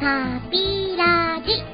[0.00, 1.64] 旅ラジ。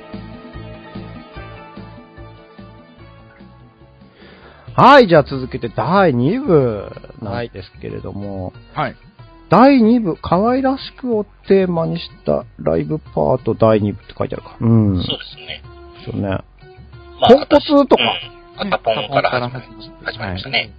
[4.75, 6.91] はい、じゃあ続けて第2部
[7.21, 8.97] なんですけれども、はい。
[9.51, 14.57] 第2部、可愛らしくをテーマにしたライブパート第2部って書いてあるか。
[14.59, 15.03] うん。
[15.03, 15.63] そうですね。
[16.07, 16.29] ですよね。
[17.21, 18.03] まポンコツとか
[18.63, 18.71] うん。
[18.71, 19.67] 片ポンから始まり
[20.05, 20.71] 始まりましたね。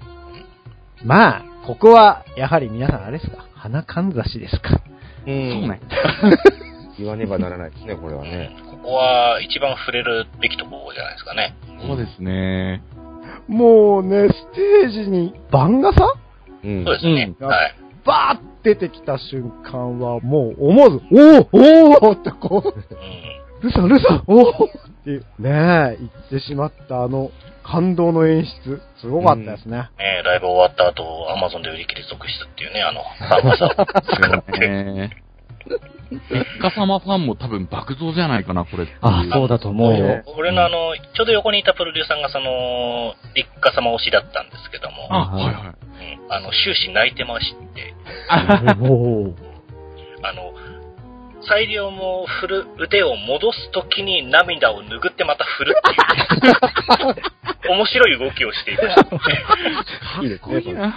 [1.03, 4.81] まあ、ここは、やはり皆さんあれですか花かんざしですか
[5.27, 5.51] うん。
[5.51, 5.79] そうね。
[6.97, 8.55] 言わねばならないですね、これはね。
[8.71, 11.55] ここは一番触れるべきところじゃないですかね。
[11.87, 12.81] そうですね。
[13.47, 16.13] もうね、ステージに番傘？
[16.63, 16.83] うん。
[16.85, 17.35] そうですね。
[17.39, 17.75] うんはい。
[18.05, 23.61] バーって出てきた瞬間は、もう思わず、おおおおってこう、うん。
[23.61, 24.69] ルサルサおおっ
[25.05, 27.29] てねえ、言ってしまったあの
[27.63, 29.77] 感動の演出、すごかったですね。
[29.99, 35.09] ねライブ終わった後、アマゾンで売り切れ続出っていうね、あの、ファン傘を使って。
[35.65, 35.77] ね
[36.11, 38.87] 一家様ファンも多分爆増じゃないかな、これ。
[39.01, 40.23] あ、そうだと思うよ。
[40.37, 45.53] 俺のあの、ちょうど横にいたプロデューサーがその、立花様推しだったんですけども、あ、はいはい。
[46.25, 47.93] うん、あの、終始泣いてまして、
[48.81, 49.35] おお
[50.23, 50.53] あの、
[51.47, 60.23] 裁量も振る腕を戻すときに涙を拭ってまた振るっていう、 面白い動きをしていました。
[60.23, 60.75] いいですね、それ。
[60.75, 60.93] はい。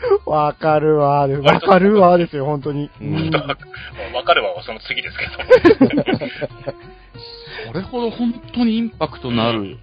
[0.26, 2.90] わかるわ、わかるわですよ、本当に。
[4.14, 5.32] わかるわはその次ですけど。
[7.68, 9.78] これほど本当にインパクトのある。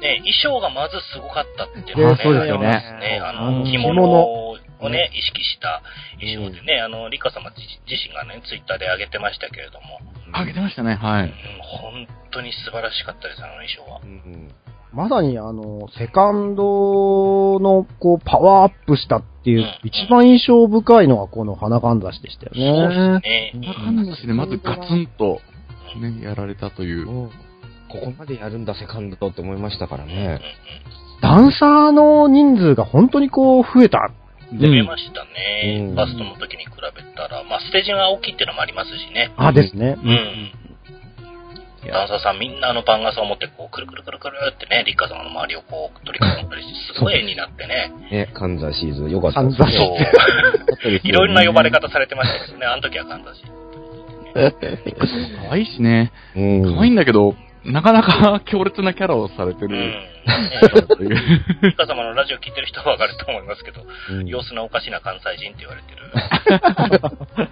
[0.00, 2.66] ね、衣装がまずすごかったっていうのがあそうですよね。
[3.00, 3.64] ね、あの、うん。
[3.64, 4.58] 着物を
[4.90, 5.82] ね、意識した
[6.18, 10.00] 衣装でね、あの、リカ様自自身がね、ツイッターで上げてましたけれども、
[10.32, 11.22] あげてましたね、はい。
[11.24, 11.32] うん。
[11.62, 14.00] 本当に素晴らしかったです、あの衣装は。
[14.02, 14.06] う。
[14.06, 14.50] ん
[14.94, 23.20] まさにあの、セカンドのこう、パワーアップしたっていう、うん一番印象深いのがこの花かんざしでしたよそうね。
[23.20, 23.74] ですね。
[23.84, 25.40] こんな感じでまずガツンと、
[26.00, 27.08] ね、やられたという。
[27.08, 27.30] うん。
[27.88, 30.40] ここまでやるんだ、セカンドって思いましたからね。
[31.20, 34.10] ダンサーの人数が本当にこう、増えた。
[34.58, 35.88] 増えましたね。
[35.88, 39.32] うんバストの時に比べたら、まあ、ステージが大きいっていうのもありますしね。
[39.36, 39.96] あ、ですね。
[40.02, 40.52] うん。
[41.90, 47.92] ダンサーさんみんなあの番傘を持ってこう、くるくるくるくるってね、リッカ様の周りをこう、取り囲んだりして、すごい絵になってね。
[48.10, 49.96] ね、カンザシーズンよかったかんざしそ
[50.88, 51.00] う。
[51.02, 53.42] いろんな呼ばれ方されてましたけどね、あの時は感じだし。
[55.44, 56.12] 可愛いしね。
[56.36, 56.74] うん。
[56.76, 57.34] 可愛いんだけど、
[57.64, 59.70] なかなか強烈なキャラをされてうん。
[59.70, 59.76] る。
[59.76, 61.04] う
[61.62, 66.02] リッカ様のラジオ聞いてる人はわかると思いますけど、うん様子のおかしな関西人って言われてる。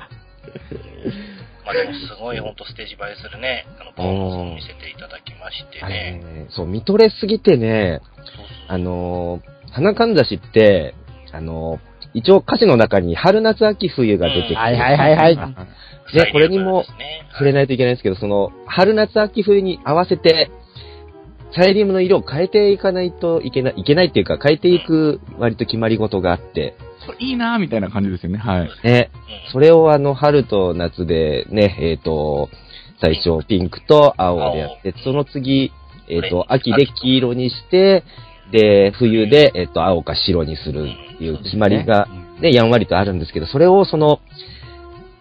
[1.70, 6.19] まあでもすごい本当ステージ映えするね、あの、パフォーマンスを見せていただきましてね。
[6.19, 10.94] ね、そう、見とれすぎてね、そうそうあのー、花かんざしって、
[11.32, 15.36] あのー、一応歌詞の中に春夏秋冬が出てきて、はいはいはいはい。
[16.12, 16.84] ねこれにも
[17.34, 20.50] 触れないといけないんですけど、その、春夏秋冬に合わせて、
[21.53, 26.75] サイリウムの色を変えていかないといけない、いけないっていうか、変えていく割と決まり事があって、
[27.06, 28.70] それいいなみたいな感じですよね、はい。
[28.84, 32.50] ね、うんそれをあの、春と夏でね、えっ、と、
[33.00, 35.72] 最初ピンクと青でやって、その次、
[36.08, 38.04] えっ、と、秋で黄色にして、
[38.52, 42.06] で、冬で、えっ、と、青か白にするっていう決まりが、
[42.40, 44.20] ね、やんわりとあるんですけど、それをその、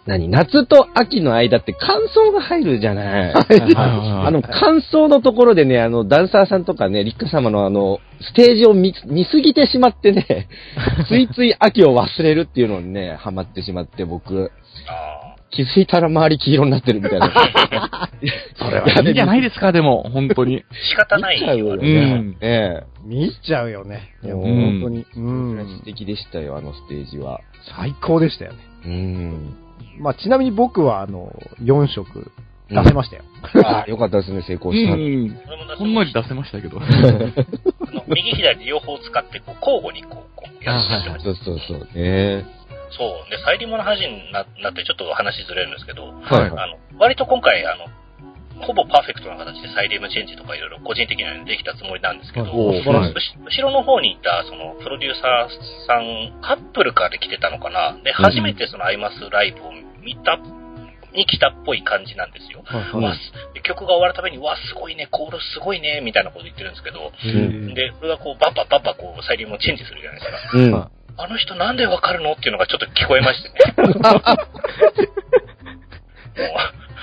[0.06, 3.34] 何、夏と秋の間って乾燥が入るじゃない。
[3.76, 10.48] ああの、乾燥のところでね、あの、ダンサーさんとかね、リッカ様のあの、ステージを見、見すぎてしまってね、
[11.08, 14.52] ついつい秋を忘れるっていうのにね、ハマってしまって、僕、
[14.88, 17.34] あ気づいたら周り黄色になってるみたいな。
[18.56, 20.59] それはいいんじゃないですか、でも、本当に。
[20.59, 22.38] ー仕方ないよ、あよれうんね。
[22.40, 24.14] ね見ちゃうよね。
[24.24, 25.00] 本当に。
[25.00, 25.20] うえ。
[25.20, 25.84] ん素。
[25.86, 27.42] 敵でしたよ、あのステージは。
[27.78, 28.59] 最高でしたよね。
[28.86, 29.56] うん。
[30.00, 31.31] まあ、ちなみに僕は、あの、
[31.62, 32.31] 4色
[32.69, 33.23] 出せましたよ。
[33.66, 34.94] ああ、よかったですね、成功した。
[34.94, 35.78] うん。
[35.78, 36.79] ほんのり出せましたけど。
[38.07, 41.23] 右左両方使ってこう交互にこう、こうやってました。
[41.23, 41.79] そうそうそう。
[41.96, 42.46] ね
[42.91, 43.29] そう。
[43.29, 47.85] で、サイリウムの話にななってちょっと話ずれるんですけど、はいあの、割と今回、あの、
[48.61, 57.97] ほぼパーフェクトな形でサイリウムチェンジとかいろいろ個人的にはできたつもりなんですけど、後後ろの方にいた、その、プロデューサーさん、カップルから来てたのかな？
[58.03, 59.72] で、初めてそのアイマスライブを
[60.03, 60.38] 見た、
[61.11, 62.61] に来たっぽい感じなんですよ。
[62.66, 63.20] はいわす
[63.56, 70.58] で曲が終わるたびに、わ、すごいね、コールすごいね、みたいなこと言ってるんですけど、うんで、俺がこう、バッバッバッバこう、サイリウムをチェンジするじゃないですか。
[70.58, 70.72] うん。
[70.73, 72.32] はあの人なんでわかるの？
[72.32, 73.76] っていうのがちょっと聞こえましてね。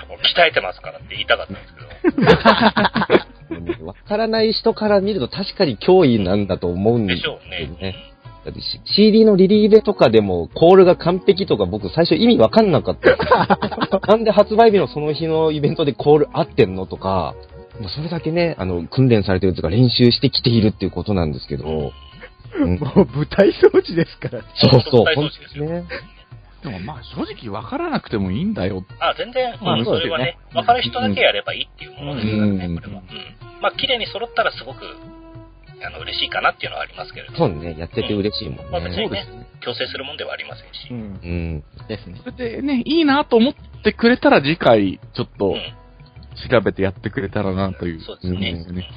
[0.09, 3.87] もう、鍛えてますからって言いたかったんですけど。
[3.87, 7.93] わからない人から見ると確かに脅威なんだと思うんでですよしょうね。
[7.93, 7.95] ね。
[8.45, 13.99] だってし CD のリリーベとかでもコールが完璧とか僕最初意味わかんなかった。
[14.07, 17.35] なんで発売日のその日のイベントでコール合ってんのとか、
[17.81, 21.93] もうそれだけね、あの、訓練されてるというか練習してきているっていうことなんですけど、うん
[22.79, 24.43] もう舞台装置ですから。
[24.55, 25.85] そうそう、ですにね。
[26.67, 28.85] でもまあ正直分からなくてもいいんだよ。
[28.99, 33.03] あ、全然、まあうんそれはね、わかる人だけやればいいっていうものですからね、うんこれは。
[33.03, 33.63] うん。
[33.63, 34.81] まあ、綺麗に揃ったらすごく、
[35.85, 39.05] あの、嬉しいかなっていうのはありますけれども、そうね、やってて嬉しいもんまあ別ね。
[39.05, 39.27] にね、
[39.61, 40.89] 強制するもんではありませんし。
[40.91, 40.99] うん。
[40.99, 41.87] うん。
[41.87, 42.21] ですね。
[42.25, 43.55] それでね、いいなと思っ
[43.85, 45.63] てくれたら次回、ちょっとうん。
[46.51, 48.01] 調べてやってくれたらなという。
[48.01, 48.89] そうですね。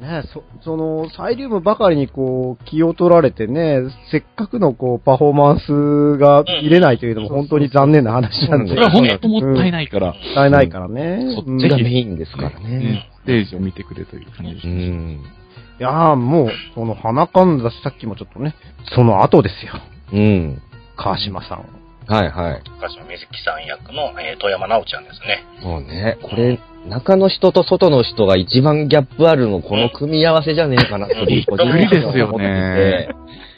[0.00, 3.80] うんねねそ、その、サイリウムばかりにこう、気を取られてね、
[4.10, 8.70] せっかくのこう、パフォーマンスが見れないというのも本当に残念な話なんで。
[8.70, 11.34] それは本当もったいないから、もったいないからね。
[11.34, 13.10] そっちがメインですからねね。
[13.22, 14.88] ステージを見てくれという感じですうね。
[14.88, 15.10] ん。
[15.12, 18.54] いやーもう、その、花かんざしさっきもちょっとね、
[18.94, 19.74] その後ですよ。
[20.12, 20.62] うん。
[20.96, 21.83] 川島さん。
[22.06, 22.62] はいはい。
[22.80, 25.44] 鹿島みずきさん役の、えー、遠山奈緒ちゃんですね。
[25.62, 33.08] もうね、これ、中の人と外の人が一番ギャップあるの、この組み合わせじゃねえかなと、びっくりですよね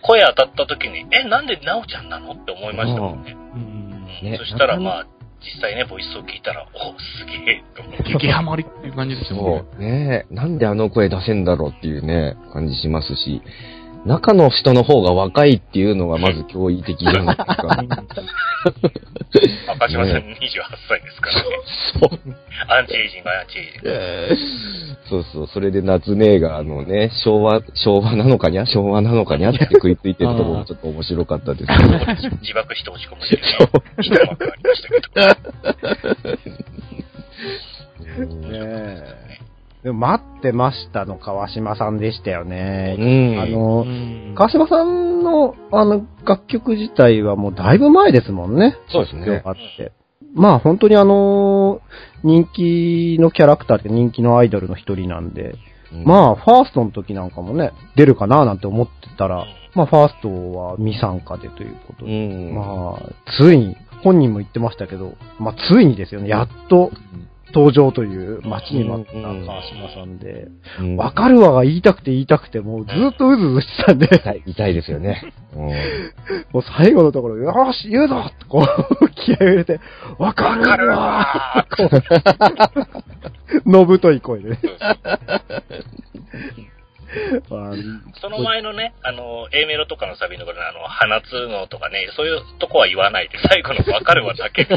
[0.02, 3.36] 声当たった時に、え、なんで奈緒ちゃんなのって思いましたもんね。
[3.54, 3.60] うん。
[3.60, 3.86] うん
[4.22, 5.06] ねそしたらまあ、
[5.40, 8.12] 実際ね、ボイスを聞いたら、お、すげえ、と思って。
[8.12, 9.64] 激ハマりっていう感じですよね。
[9.70, 9.80] そう。
[9.80, 13.42] ねなんであの声出せんだろうっていうね、感じしますし、
[14.06, 17.54] 中の人の方が若いっていうのがまず驚異的じゃないですか。
[19.74, 20.38] 川島さん28
[20.88, 21.42] 歳ですからね。
[22.00, 22.10] そう。
[22.68, 23.90] アンチエイジング、アンチエイジング。
[25.08, 31.82] そうそう、それで夏姉があのね、昭和、昭和なのかにゃ昭和なのかにゃって食いついてるところもちょっと面白かったですけど。
[32.40, 33.48] 自爆して落ち込むっていうね、
[33.98, 36.46] 一幕ありましたけど。
[38.16, 39.25] ねえ。
[39.82, 42.96] でも待ってましたの川島さんでしたよね。
[42.98, 43.40] うん。
[43.40, 48.76] あの、うん川島さんの、あの、楽曲自体はもうだいぶ前ですもんね。
[48.90, 49.42] そうですね。
[49.44, 49.92] あって。
[50.34, 51.80] まあ本当にあの、
[52.22, 55.54] 人気のキャラクターで人気のアイドルの一人なんで、
[55.92, 62.54] うんまあファーストの時なんかもね、出るかななんて思ってたら、まあファーストは未参加でということうで、ん。
[62.54, 63.02] まあ、
[63.38, 66.90] ついに、本人も言ってましたけど、まあついにですよね、やっと
[67.56, 70.48] 登場という待ちに待った川島さんで、
[70.78, 75.32] うんわかるわが言いたくて言いたくて、もうずっとうずうずしてたんで、痛い痛いですよね。
[76.52, 79.80] もう最後のところ、よし、言うぞってこう、気合を入れて、
[80.18, 81.88] わかるわこ
[83.64, 84.58] う、のぶとい声で。
[88.20, 94.68] その前のね、あの、A メロとかのサビのところのあの、放つのとかね、そういうとこは言わないで、最後のわかるわだけ。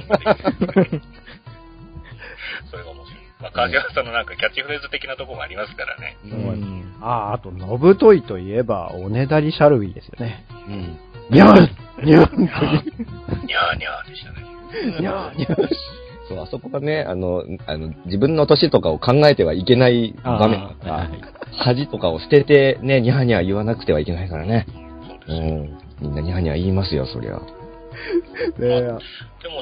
[2.69, 3.19] それが面白い。
[3.41, 6.17] まあ、川島さんのなんかキャッチフレーズ的なところがありますからね。
[6.25, 10.45] うんああ、あと、のぶといといえば、おねだりシャルウィーですよね。
[10.67, 12.27] うんにゃんにゃんにゃー
[13.45, 14.99] にゃーでしたね。
[14.99, 15.55] にゃんにゃん
[16.27, 21.21] そう、あそこがね、あの、あの、自分の年とかを考えてはいけない場面とかはい、
[21.57, 24.65] 恥とかを捨ててね、ニャーニャー言わなくてはいけないからね。
[25.07, 25.31] そうです。
[25.31, 25.77] うん。
[26.01, 27.39] みんなニャーニャー言いますよ、そりゃ。
[28.57, 28.99] ででも、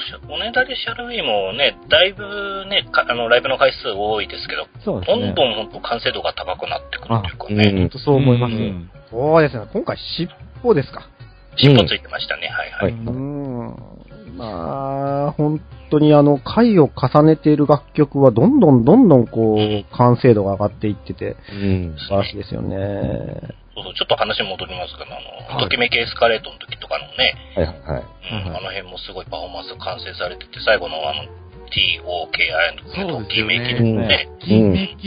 [0.02, 5.28] しおねだりシャルウィーもね、だいぶね、かあの、ライブの回数多いですけど、そうですね。
[5.28, 7.90] どんどん本当完成度が高くなってくるというかうね、ん。
[7.90, 8.54] そう思います。
[8.54, 9.66] うんそうですね。
[9.72, 10.30] 今回、尻
[10.64, 11.08] 尾ですか。
[11.56, 12.92] 尻尾ついてましたね、はいはい。
[12.92, 14.38] はいうーん。
[14.38, 21.96] まあ、本当にあの、回を重ねている楽曲は、どんどんどんどんこう、完成度が上がっていってて、うん。
[21.98, 23.56] 素晴らしいですよね。
[23.78, 28.06] そうそう、ちょっと話戻りますけど、あの、はいときめきエスカレートの時とかのね、はいはいはい。
[28.32, 31.30] うんはいあの辺もすごいパフォーマンス完成されてて、最後のあの、
[31.70, 34.28] TOKI のときめきね。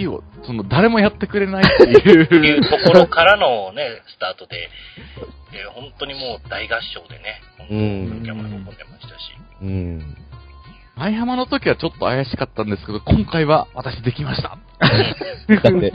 [0.07, 2.71] を、 その、誰もやってくれないってっていいうう。
[2.71, 4.69] ところからのね、スタートで、
[5.53, 9.33] で本当にもう大合唱でね、本当うんにキャマ喜んでましたし。
[9.63, 10.17] うん。
[10.97, 14.59] 舞浜の時はちょっと怪しかったんですけど、今回は私できました。
[15.63, 15.93] だって、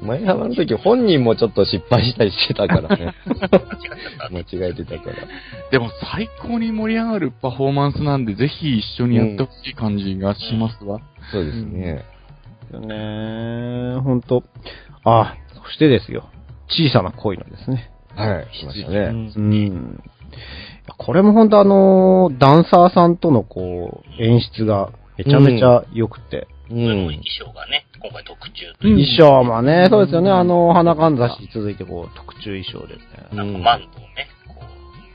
[0.00, 3.14] 前浜の時本人もちょっと失敗したりしてたからね。
[4.30, 5.16] 間違えてたから。
[5.70, 11.00] でも最高に盛り上がるパフォーマンスなんで、ぜひ一緒にやってほしい感じがしますわ。
[11.32, 11.80] そうですね。
[11.82, 12.04] で
[12.68, 14.00] すよね。
[14.00, 14.44] 本当
[15.04, 16.28] あ、そしてですよ。
[16.68, 17.90] 小さな恋のですね。
[18.14, 18.98] はい、しましたうね。
[19.08, 20.02] んうん。
[20.96, 26.46] これも本当あの、ダンサーさんとのこう、演出がめちゃめちゃ良くて。
[26.70, 27.22] うん衣。
[27.38, 30.30] 装がね、今回特注という衣装もね、そうですよね。
[30.30, 33.06] あの、花かんざしに続いてこう、特注衣装ですね。
[33.32, 34.62] なんかうんマントをね、こ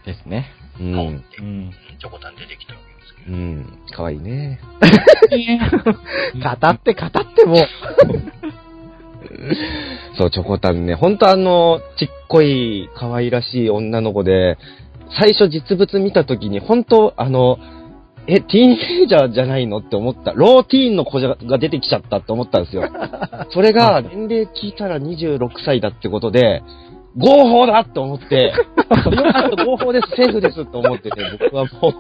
[0.03, 0.51] う、ですね。
[0.79, 1.24] うん。
[1.32, 1.74] て、うん。
[2.00, 3.38] チョコタン出てきたわけですけど。
[3.38, 3.65] うん。
[3.91, 4.60] かわいいね。
[6.41, 7.58] 語って語ってもう。
[10.18, 14.58] そう、チョコタンね、ほんとあの、ちっこい、可愛らしい女の子で、
[15.20, 17.58] 最初実物見た時に、本当あの、
[18.31, 20.33] え、ティーンエイジャーじゃないのって思った。
[20.33, 22.83] ローティーンの子が出てきちゃったって思ったんですよ。
[23.50, 26.62] それが、年齢聞いたら26歳だってことで、
[27.17, 28.51] 合法だって思って、よ
[28.86, 31.91] かった、合法です、セーフですって思ってね、僕はもう、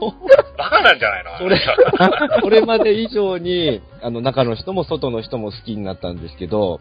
[0.57, 1.37] バカなんじゃないの？
[1.39, 1.59] それ、
[2.43, 6.79] これまで以上に、あの、中の人も外の人も好きになったんですけど、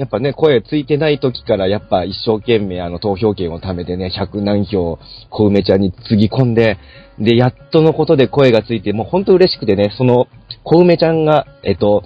[0.00, 6.78] やっぱね、声ついてない時から、やっぱ一生懸命あの投票権を貯めてね、100何票、小梅ちゃんにつぎ込んで、
[7.18, 10.26] で、やっとのことで声がついて、もう本当嬉しくてね、その、
[10.64, 12.02] 小梅ちゃんが、えっと、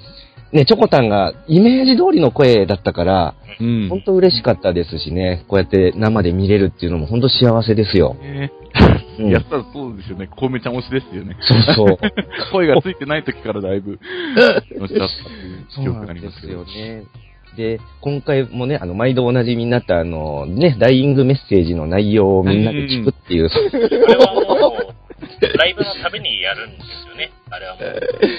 [0.50, 3.88] ね、チョコタンがイメージ通りの声だったから、うん。
[3.88, 8.14] 本当嬉しかったですしね、こうやって生で見れるっていうのも本当幸せですよ。
[8.14, 8.50] ね
[9.20, 10.26] うんやったらそうですよね。
[10.26, 11.36] コウメちゃん推しですよね。
[11.40, 11.98] そうそう。
[12.52, 14.00] 声がついてない時からだいぶ、
[14.80, 15.24] 推しだったって
[15.68, 16.52] そいうう記憶がありますけど。
[16.54, 17.04] よね。
[17.56, 24.94] で、今回もね、あの、毎度おなじみになった、あの、ね、ダイイングメッセージの内容をみんなで聞くっていう、これはもう、
[25.40, 27.30] ライブのためにやるんですよね。
[27.50, 27.84] あれはもう、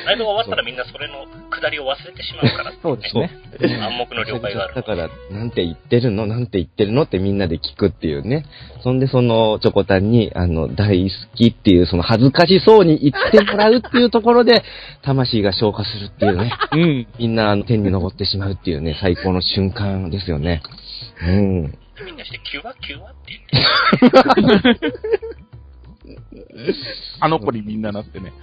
[0.06, 3.32] ライブが終わったらみんなそれの下りを忘れてしまうから、そうですね。
[3.62, 6.28] 暗黙の了解があるだから、なんて言ってるの？
[6.28, 7.04] なんて言ってるの？
[7.04, 8.46] ってみんなで聞くっていうね。
[8.84, 14.64] そんで、その、チョコタンに、あの、大好きっていう、その恥ずかしそうに言ってもらうっていうところで、
[15.04, 16.52] 魂が消化するっていうね。
[16.72, 17.08] うん。
[17.18, 20.62] みんな、あの、天に昇ってしまうっていうね、最高の瞬間ですよね。
[21.22, 21.78] うん。
[22.06, 25.36] みんなして、キュワキュワって言って。
[27.20, 28.34] あの子にみんななってね。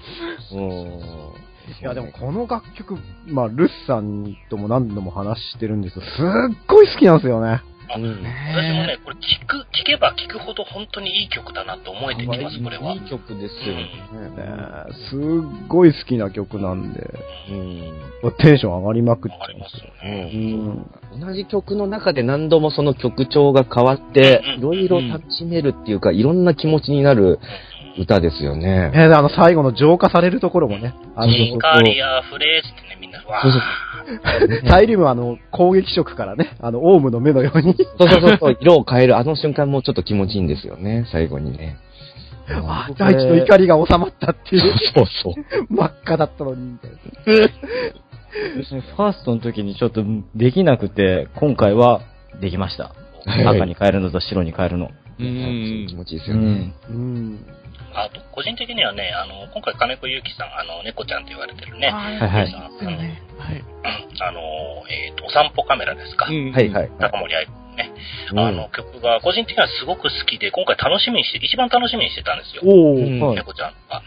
[0.53, 2.97] うんいや、でもこの楽曲、
[3.29, 7.63] まあ、ルスさんとも何度も話してるんですけど、すっごい好きなんですよね。
[7.89, 12.95] あうん私もね、これ聞く、聞けば聞くほど本当にいい曲だなと思えてきます、これは。
[12.95, 13.83] いい曲ですよね。
[13.83, 14.47] ね
[15.11, 17.01] すっごい好きな曲なんで、
[17.51, 18.33] うん。
[18.39, 20.31] テンション上がりまくっちゃいますわかりますようね。
[21.15, 21.21] うん。
[21.21, 27.41] 同じ曲の中で何度もその曲調が変わってうん、いろいろ楽しめるっていうか、いろんな気持ちになる
[27.99, 28.91] 歌ですよね。
[28.95, 34.69] えーあの、最後の浄化されるところもね、あの、シンカリアフレーズってね、みんな、わそうそうー。
[34.71, 41.77] サイリウムはあの、攻撃色からね、あの、オウムの目のように、そうそうそうそう、色を変える、あの瞬間もちょっと気持ちいいんですよね、最後にね。
[42.49, 44.63] あ大地の怒りが収まったっていう、
[44.95, 45.35] そうそう。
[45.71, 46.97] 真っ赤だったのに、みたいな。
[48.97, 50.03] ファーストの時にちょっと
[50.35, 52.01] できなくて、今回は
[52.41, 52.93] できました。
[53.27, 54.87] 赤に変えるのと白に変えるの。
[54.87, 55.97] う気ん。
[55.97, 56.75] 持ちいいですよね。
[56.91, 56.97] うん。
[56.97, 57.47] うん。
[57.95, 62.29] あと、個人的にはね、あの、今回金子ゆうきさん、あの、猫ちゃんと言われてるね、はいあの
[62.99, 63.65] はい。
[64.21, 64.41] あの、
[64.89, 66.27] えっ、と、お散歩カメラですか？
[66.29, 66.91] うんはいはい。
[66.99, 67.91] 高森愛子ね、
[68.33, 72.63] うんあの曲が個人的にはすごく好きで、今回楽しみにして、一番楽しみにしてたんですよ。
[72.65, 74.03] 猫ちゃんが。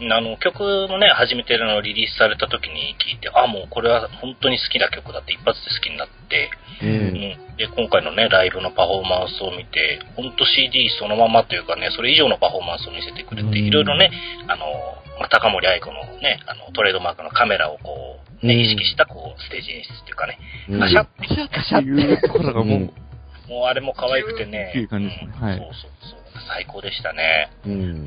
[0.00, 6.50] あの、曲もね、初めてのリリースされた時に聞いて、あ、もうこれは本当に好きな曲だって一発で好きになって、
[6.82, 6.86] う。
[6.86, 7.56] うんん。
[7.56, 14.10] で、今回のね、ライブのパフォーマンスを見て、本当 CD そのままというかね、それ以上のパフォーマンスを見せてくれうんて、いろいろね、
[14.48, 14.66] あの、
[15.20, 22.78] まあ、高森愛子のね、あの、トレードマークのカメラをこう、ね、うん意識したこう、ステージ演出っていうかね、うんガシャッシャッっていうところがもう、
[23.48, 24.70] もうあれも可愛くてね。
[24.70, 26.23] っていう感じですねはいそうそうそう。
[26.48, 27.50] 最高でしたね。
[27.66, 27.70] う。
[27.70, 28.06] うん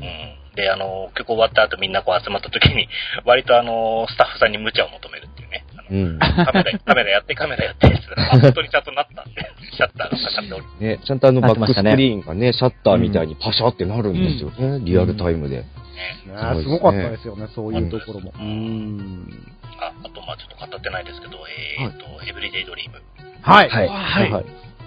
[0.54, 2.88] で、あの、曲終わった後みんなこう集まった時に、
[3.24, 5.64] 割とあの、スタッフさんに無茶を求めるっていうね。
[5.72, 6.18] あのうん。
[6.18, 15.58] カメラ、 カメラやって、カメラやってって言ったら、あ本当にちゃんとなったんで、 シャッターがカチャッと降りね、ちゃんとあのバックスクリーンがね、シャッターみたいにパシャってなるんですよね、リアルタイムで。
[15.58, 15.64] ね。
[16.26, 18.32] ねすごかったですよね、そういうところも。
[18.38, 19.28] うん。
[19.80, 21.38] あ、あとまあちょっと語ってないですけど、
[21.78, 23.00] えーっと、エブリデイドリーム。
[23.42, 23.68] はい。
[23.68, 24.32] はいはい。
[24.32, 24.44] はい。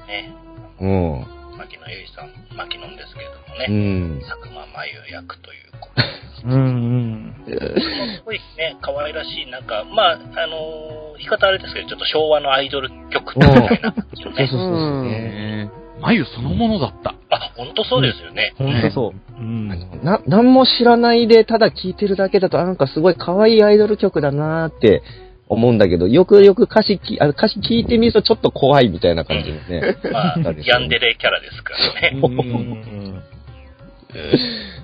[0.07, 0.33] ね。
[0.81, 1.40] うん。
[1.71, 4.19] 牧野由依さん、牧野ですけれどもうね、ん。
[4.21, 6.07] 佐久間真由役ということで。
[6.43, 7.35] うんうん。
[7.45, 14.59] すごいね、可愛らしい、なんか、まあ、あのー言い方あれですけど、ちょっと昭和のアイドル曲みたいな感じのねそうそう。
[14.59, 15.03] そう。
[15.05, 15.69] ね
[16.01, 17.13] 眉そのものだった。
[17.29, 18.55] あ、本当そうですよね。
[18.57, 19.39] ほんとそう。
[19.39, 19.71] うん。
[19.71, 25.03] あの、な、なんも知らないで、ただ聴いてるだけだと、あなんかすごい可愛いアイドル曲だなーって
[25.51, 29.97] 思うんだけど、よくよく歌詞き、あ歌詞聞いてみるとちょっと怖いみたいな感じのね。
[30.11, 32.17] まあ、ヤンデレキャラですからね。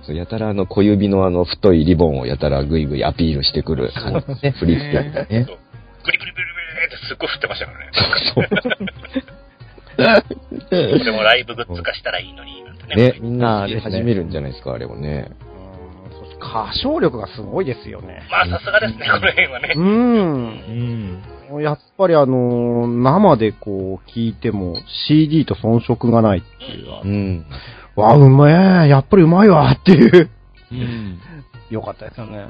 [0.10, 5.46] やたらあの小指のあの太いリボンをやたらぐいぐいアピールしてくる感じね、振り付けがね。
[5.48, 5.58] そう
[6.04, 7.80] ブリブリブリブリってすっごい振ってましたから
[10.08, 10.94] ね。
[11.04, 12.96] でもライブグッズ化したらいいのに、なんてね。
[13.14, 15.32] ね、みんな始めるんじゃないですか、あれをね。
[16.48, 18.22] 歌唱力がすごいですよね。
[18.32, 19.74] まあ、さすがですね、この辺はね。
[19.76, 21.54] うん。
[21.54, 21.62] うん。
[21.62, 24.76] やっぱりあのー生でこう聞いても
[25.08, 27.46] CD と遜色がないっていうかう、ん。
[27.96, 30.30] わあ、うまえやっぱりうまいわっていう。
[30.72, 31.20] うん。
[31.70, 32.38] よかったですよね。
[32.38, 32.48] よ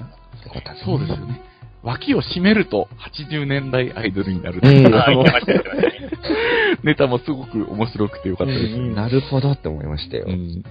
[0.54, 1.42] かったですねそうですよね。
[1.84, 2.88] 脇を締めると
[3.32, 4.60] 80年代アイドルになる。
[4.64, 4.84] うん。
[6.84, 8.64] ネタもすごく面白くてよかったです。
[8.76, 10.26] うんなるほどって思いましたよ。
[10.28, 10.64] うん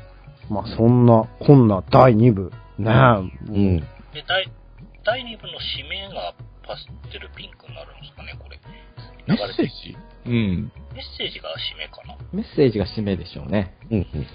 [0.49, 2.52] まあそんな、こんな第2部。
[2.78, 3.52] ねえ。
[3.52, 3.80] うん。
[3.80, 3.87] で、
[4.26, 4.49] 第、
[5.04, 6.35] 第2部の締めが
[6.66, 8.59] パステルピンクになるんですかね、これ。
[9.26, 9.97] メッセージ？
[10.26, 10.73] うん。
[10.95, 12.16] メッセージが締めかな。
[12.33, 13.75] メッセージが締めでしょうね。
[13.90, 14.26] うんうん。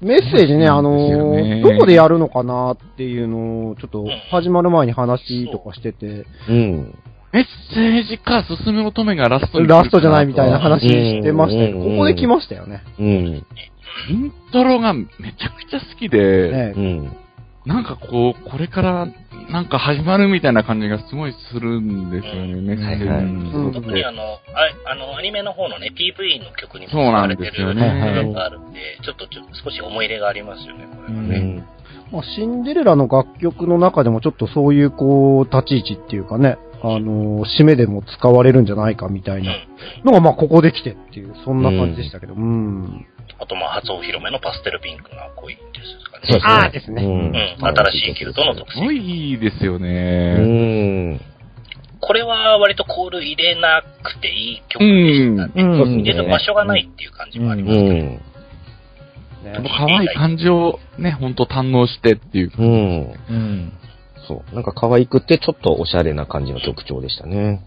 [0.00, 6.98] メッセージね、あのそうですよねどこでやるのかなっていうのを、ちょっとん始まる前に話とかしてて、うん。
[7.32, 12.84] メッセージか、すすめ乙女がラストラストじゃないみたいな話してましたけど、うんここで来ましたよね。
[12.98, 13.06] うん。
[13.06, 17.16] イントロがめちゃくちゃ好きで、ええうん。
[17.68, 19.06] なんかこう、これから
[19.52, 23.04] なんか始まるみたいな感じがすごいするんですよね、メッセージ。
[23.04, 24.38] はいはいうん特にあの、あ
[24.86, 31.36] あの、アニメの方のね、PV の曲にもそうなん使われてる部分があるんで、ちょっとちょ少し思い入れがありますよね、これはね。
[31.36, 31.64] うん。
[32.10, 39.52] まあ、シンデレラの楽曲の中でもちょっとそういうこう、立ち位置っていうかね、あのー締めでも使われるんじゃないかみたいな
[40.04, 43.06] のが、まあ、ここで来てっていう、そんな感じでしたけど、うん。
[43.40, 46.26] あと、まあ、初お披露目のパステルピンクが濃いですかね。
[46.28, 46.52] そうですね。
[46.52, 48.94] あーですねうんうん、新しいキルトの特すご性。
[48.94, 51.14] いいいですようね。
[51.14, 51.20] ん。
[52.00, 55.52] これは割とコール入れなくていい曲でしたね。
[55.56, 57.92] うんそうですね入れる場所がないっていう感じもありうますけど。
[57.92, 57.98] ん。
[57.98, 58.20] ね
[59.56, 62.52] この可愛い感じをね、ほんと堪能してっていう。
[62.56, 62.66] うん。
[62.66, 63.72] うん。
[64.28, 64.54] そう。
[64.54, 67.64] なんか可愛くて、ちょっとおしゃれな感じの曲調でしたね。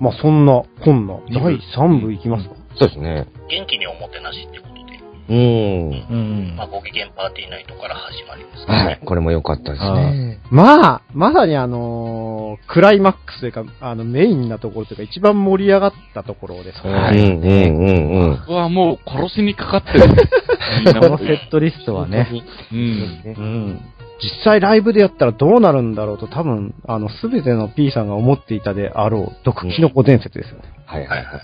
[0.00, 2.54] まあ、そんな、こんな、第3部いきますか？
[2.78, 3.26] そうですね。
[3.48, 5.36] 元気におもてなしってことで、うん。
[5.36, 6.14] う
[6.52, 8.84] んまあ、ご機嫌パーティーナイトから始まりますからね。。
[8.86, 10.40] はいこれも良かったですね。
[10.50, 16.92] まあ、まさにあのークライマックスというか、あの、メインなところというか、一番盛り上がったところですね。
[16.92, 17.92] はうんうんう
[18.24, 18.38] んうん。
[18.38, 20.00] ここはもう殺しにかかってる。
[21.00, 22.28] このセットリストはね。
[22.72, 22.78] うん。
[22.78, 23.80] うん。
[24.22, 30.64] 実際ライブでやったらどうなるんだろうと、多分、あの、すべての P さんが思っていたであろう、毒キノコ伝説ですよね。
[30.86, 31.40] はいはいいはい。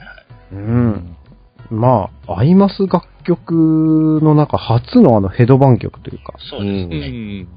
[0.52, 1.16] うん。
[1.70, 7.42] まあ、アイマス楽曲の中初のあのヘドバン曲というか、そうですうね。
[7.42, 7.48] ん。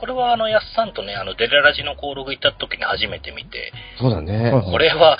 [0.00, 4.52] これはあの、やっさんとね、あの、デレラジの登録行った時に初めて見て、そうだね。
[4.52, 5.16] はいこれは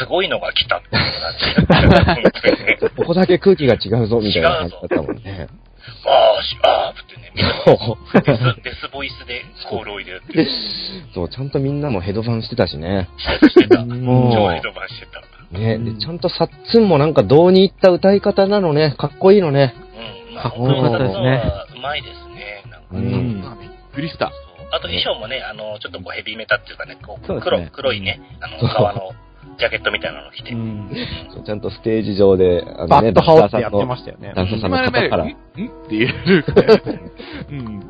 [0.00, 2.14] すごいのが来たっていう感じだった。
[2.14, 2.78] 本当にね。
[2.96, 5.48] ここだけ空気が違うぞ、みたいな感じだったもんね。
[6.04, 10.48] あーし、あーってね、みんなデス、デスボイスでコールを入れるっていう。
[11.14, 13.08] そう、ちゃんとみんなもヘドバンしてたしね。
[13.18, 13.84] してた。
[13.84, 15.22] もう超ヘドバンしてた。
[15.58, 18.94] ね、で、ちゃんとサッツンもなんか胴に行った歌い方なのね。
[18.98, 19.74] かっこいいのね。
[20.28, 20.34] うん。
[20.34, 21.42] まあ、かっこよかったですね
[21.76, 22.64] うまいですね。
[22.70, 23.40] なんかうね。
[23.40, 23.46] ん。
[23.46, 24.30] あびっくりした。
[24.30, 29.12] そうあと衣装もね、あの、ちょっとこうヘビーメタっていうかね、こう黒、ね黒いね、あの、そう革の
[29.58, 30.50] ジャケットみたいなの着て。
[31.44, 34.32] ちゃんとステージ上で、あバッと羽織ってやってダンサーさんのましたよね。
[34.34, 35.34] ダンサーさんの肩からって
[35.90, 36.44] 言える。
[37.50, 37.80] うん。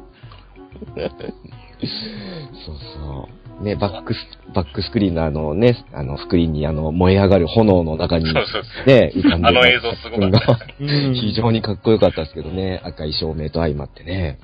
[2.64, 3.28] そうそ
[3.60, 3.62] う。
[3.62, 4.18] ね、バックス、
[4.54, 8.24] バックスクリーンのあのね、あの、スクリーンにあの、燃え上がる炎の中に。
[8.24, 10.58] ね、浮かんであの映像すごかったが
[11.14, 14.38] 非常にかっこよかったですけどね、赤い照明と相まってね。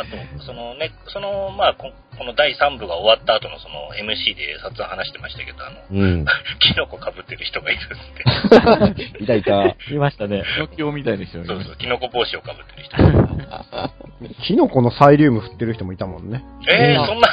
[0.00, 6.24] あと、そのね、その、まあこ、この第3部が終わった後のその MC で撮影話してましたけど、あの、うん。
[6.60, 9.04] キノコ被ってる人がいるんで。
[9.24, 9.76] いたいた。
[9.92, 10.42] いましたね。
[10.56, 11.48] 東京みたいでしたよね。
[11.48, 12.96] そうそう、キノコ帽子を被ってる人。
[14.44, 16.42] キノコのサイリウム振ってる人もいたもんね。
[16.66, 17.28] えー、そんな、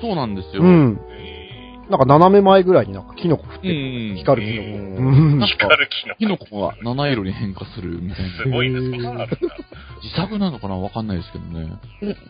[0.00, 0.62] そうなんですよ。
[0.62, 1.00] うん。
[1.18, 1.31] え
[1.92, 3.74] なんか斜め前ぐらいになんかキノコ振ってる。
[3.74, 4.16] うん。
[4.16, 5.02] 光るキノコ。
[5.02, 6.46] うん光るキノキノコ。
[6.46, 8.30] コが七色に変化するみたいな。
[8.44, 9.56] すごいね、そんなのあるんだ。
[10.02, 11.70] 自作なのかなわかんないですけどね。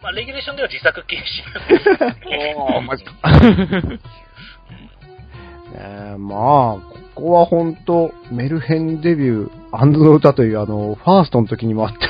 [0.02, 1.22] まあ、レギュレーションでは自作禁止
[1.54, 1.84] なんです
[2.28, 3.14] けどああ、マジか。
[5.74, 6.38] えーまあ、
[6.80, 6.80] こ
[7.14, 12.06] こは本当メルヘンデビュー、アンドの歌というあの、ファーストの時にもあった、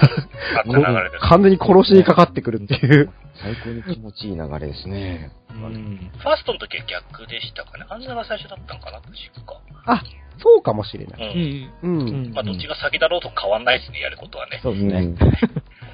[0.66, 1.28] 流れです。
[1.28, 3.10] 完全に殺しにかかってくるっていう。
[3.42, 5.30] 最高に気持ちいい流れですね。
[5.50, 6.10] うん。
[6.18, 7.86] ファーストの時は逆でしたかね。
[7.88, 9.12] アンナが最初だったんかな、確
[9.46, 9.60] か。
[9.86, 10.02] あ、
[10.42, 11.20] そうかもしれなう。
[11.20, 11.68] い。
[11.82, 12.00] うんん。
[12.00, 12.32] うん。
[12.34, 14.60] まあ、どっちが先だろうと変わんないですね、やることはね。
[14.62, 15.14] そうですね。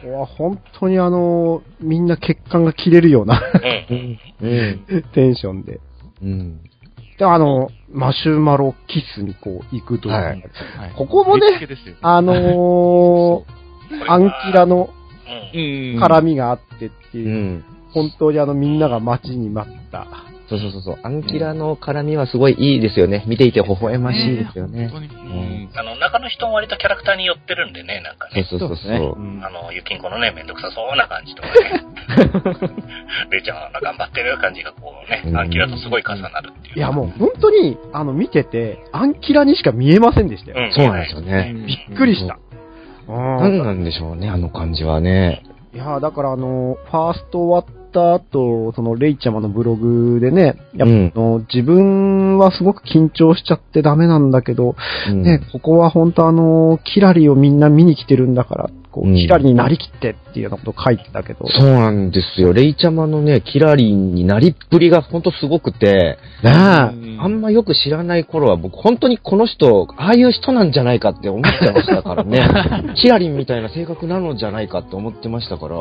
[0.02, 3.42] ここは本当にあの、みんな血管が切れるような
[3.90, 4.18] うん。
[4.40, 5.04] うん。
[5.12, 5.80] テンションで。
[6.22, 6.60] うん。
[7.18, 10.14] で、あの、マシュマロキスにこう行くという。
[10.14, 10.42] はいはい
[10.96, 11.46] ここもね
[12.02, 13.44] あのー、
[14.08, 14.90] アンキラの。
[15.54, 17.64] 絡みがあってってういう、ん。
[17.92, 20.06] 本当にあのみんなが待ちに待った。
[20.48, 20.98] そうそうそうそう。
[21.02, 23.24] アンキラの絡みはすごいいいですよね。
[23.26, 24.88] 見ていて微笑ましいですよね。
[24.88, 25.14] 本当に。
[25.14, 25.70] うん。
[25.74, 28.46] あの、中の人も割とキャラクターに寄ってるんでね、なんかね。
[28.48, 28.78] そうそうそう。
[28.78, 29.22] そうう。
[29.22, 31.84] んあの、ゆきんこのね、めんどくさそうな感じとかね。
[33.30, 36.78] レイちゃんが頑張ってる感じがこうね、アンキラとすごい重なるっていう。
[36.78, 40.56] いやもう本当に、あの見てて、アンキラにしか見えませんでしたよ。
[40.58, 41.54] うんそうなんですよね。
[41.54, 42.38] びっくりした。
[43.08, 45.42] うん何なんでしょうね、あの感じはね。
[45.74, 51.12] いやーだからあの、ファースト終わった後、そのレイちゃまのブログでね、やっぱ、うん。
[51.14, 54.76] あの自分はすごく緊張しちゃってダメなんだけど、
[55.08, 55.22] うん。
[55.22, 59.14] ね、ここは本当あの、キラリをみんな見に来てるんだから、こう、うん。
[59.14, 62.52] キラリになりきってっていうようなことを書いてたけど、そうなんですよ。
[62.52, 66.50] レイちゃまのね、キラリンになりっぷりがほんとすごくて、ね
[67.20, 72.48] あんまよく知らない頃は僕本当にこの人、ああいう人なんじゃないかって思ってましたからね。
[73.00, 75.76] キラリンみたいな性格なのじゃないかって思ってましたから、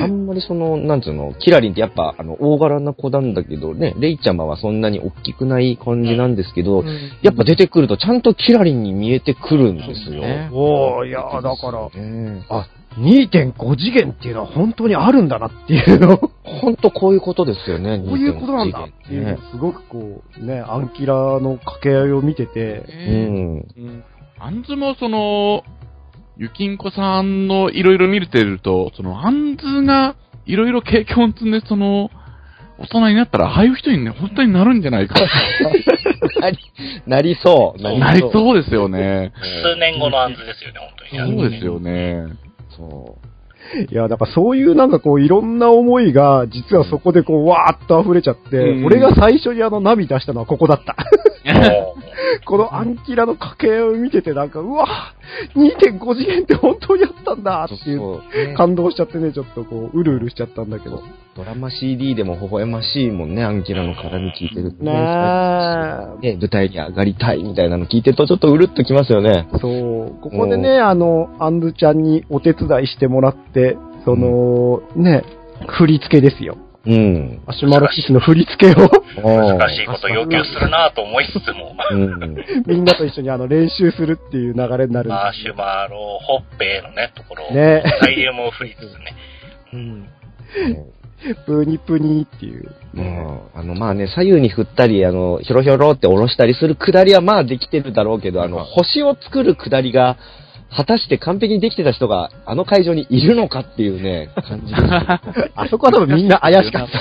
[0.00, 6.84] あんまりその、なんつうの、キラリンってやっぱあの大柄な子なんだけどね、レイちゃまはそんなに大きくない感じなんですけど、
[7.22, 10.20] やっぱ出てくるとちゃんとキラリンに見えてくるんですよ。
[10.22, 10.50] ね。
[10.52, 12.44] おー、いやーだから、ね。
[12.48, 16.14] あ、2.5次元っていうのは本当にあるんだなっていうの。
[16.14, 19.38] を、こほんとこういうことですよね、ういうことなんだっていうのをね。
[19.52, 23.60] すごくこう、ね、アンキラの掛け合いを見てて、うえん。
[23.60, 24.02] ー
[24.40, 25.64] アンズもその、
[26.40, 30.14] ゆきんこさんのいろいろ見れてると、その、アンズが
[30.46, 32.10] いろいろ経験を積んで、その、
[32.78, 35.16] 大人になったら、ああいう人にね、本当になるんじゃないか。
[36.40, 36.58] なり、
[37.08, 37.82] なりそう。
[37.82, 39.32] なりそうですよね。
[39.64, 41.40] 数年後のアンズですよね、本当に。
[41.40, 42.26] そうですよね。
[42.70, 43.92] そう。
[43.92, 50.94] いや、だからそういうなんかこういろんな思いが、実はそこでこう、わーっと溢れちゃって、うん俺が最初にあのナビ出したのはここだった。
[51.52, 51.94] も
[52.44, 55.14] このアンキラの掛け合いを見ててなんか、うわ
[55.54, 61.02] 2.5次元って本当にあったんだっていう、感動しちゃってね、ちょっとこう、うるうるしちゃったんだけど。
[61.36, 66.32] ドラマ CD でも微笑ましいもんね、アンキラの絡み聞いてるとねえ。
[66.32, 69.46] ね、舞台に上がりたいみたいなの聞いてるとちょっとうるっときますよね。
[69.60, 70.20] そう。
[70.20, 75.22] ここでね、あの、アンズちゃんにお手伝いしてもらって、その、ね、
[75.68, 76.56] 振り付けですよ。
[76.86, 77.42] うん。
[77.46, 82.36] マシュマロキスの振り付けをう難しいことを要求するなと思いつつも、うん。
[82.66, 90.14] みんなと一緒にあの練習するっていう流れになるんマでシュマロ、ホッペのね、ところを、ねサイリウムを振りつつね。
[91.46, 92.74] プニプニっていう。
[92.94, 100.16] うんあの、まあね、左右に振ったり、あの、ひょろひょろって下ろしたりするくだりはまあできてるだろうけど、あの、星を作るくだりが、
[100.70, 104.82] 果たして完璧にできてた人があの会場にいるのかっていうね、感じです。
[105.56, 106.98] あそこは多分みんな怪しかった。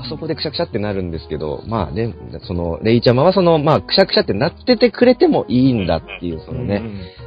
[0.00, 6.82] あそこでくしゃくしゃってなるんですけど、まあね、その、レイちゃまはその、まあ、くしゃくしゃってなっててくれてもいいんだっていう、そのね、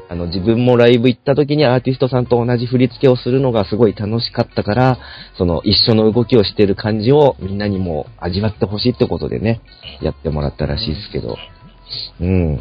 [0.10, 4.97] あの、自分もライブ行った時にアーティストさんと同じ振り付けをするのがすごい楽しかったから、
[5.38, 9.62] その、一緒の動きをしてる感じをみんなにも味わってほしいってことでね、
[10.01, 11.38] やってもらったらしいですけど、
[12.19, 12.55] うん。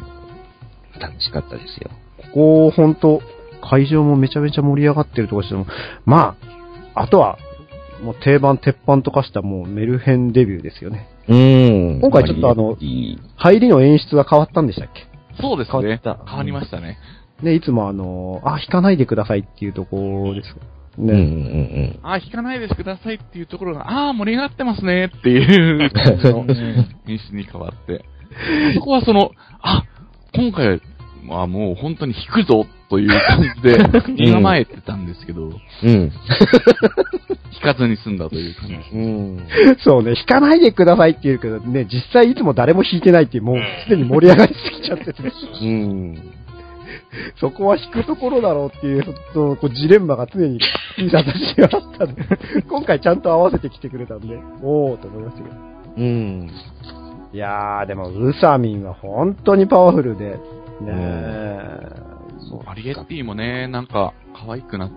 [1.01, 1.91] 楽しかったですよ。
[2.35, 3.23] ここ、ほんと、
[3.63, 5.67] 会場もめちゃめちゃ盛り上がってるとこしても、
[6.05, 6.37] ま
[6.95, 7.39] あ、あとは、
[8.03, 11.09] もう定番、鉄板と化したもうメルヘンデビューですよね。
[11.29, 12.01] うん。
[12.03, 12.77] 今回ちょっとあの
[13.37, 15.07] 入りの演出が変わったんでしたっけ？
[15.41, 15.81] そうですね。
[15.81, 16.99] 変わった変わりましたね。
[17.43, 20.55] ね、いつもあの、あ、引かないでくださいっていうところです。
[20.99, 21.99] うんうんね。
[22.03, 26.41] うんあ、引かないでくださいっていうところが、ああ、盛り上がってますねっていう感じの
[27.09, 28.05] 演出に変わって。
[28.75, 29.31] そこはその、
[29.63, 29.85] あ、
[30.35, 30.81] 今回
[31.29, 33.79] はもう本当に引くぞという感じで、
[34.13, 35.53] 身構えてたんですけど、うん。
[35.83, 36.13] うん。
[37.55, 38.75] 引かずに済んだという感じ。
[38.97, 39.47] うん。
[39.79, 45.23] そうね、引かないでくださいって言うけどね、実際いつも誰も引いてないっていう、もうすでに盛り上がりすぎちゃってて、
[45.63, 46.35] うん。
[47.41, 50.59] そこは引くところだろうっていう、そのこうジレンマが常に、
[50.97, 52.23] T さんたちにはあったんで、
[52.69, 55.57] 今回ちゃんと合わせてきてくれたんで、おーと思いましたけど。
[55.97, 56.51] うん。
[57.33, 60.39] いやー、でも、ウサミンは本当にパワフルで、
[60.81, 62.05] ねえ。
[62.65, 64.91] マリエッティもね、なんか、可愛くな、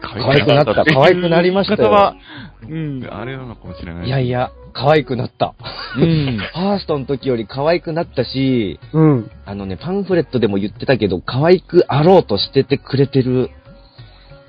[0.00, 2.14] 可可愛くなった可愛くなりましたよ
[2.62, 4.06] うん、あれなのかもしれない。
[4.06, 4.28] いやい。
[4.28, 5.54] や、可愛くなった。
[5.96, 6.38] うん。
[6.52, 9.30] ファーストの時より可愛くなったし、うん。
[9.44, 13.50] あのね、パンフレットでも言ってたけど、可愛くあろうとしててくれてる。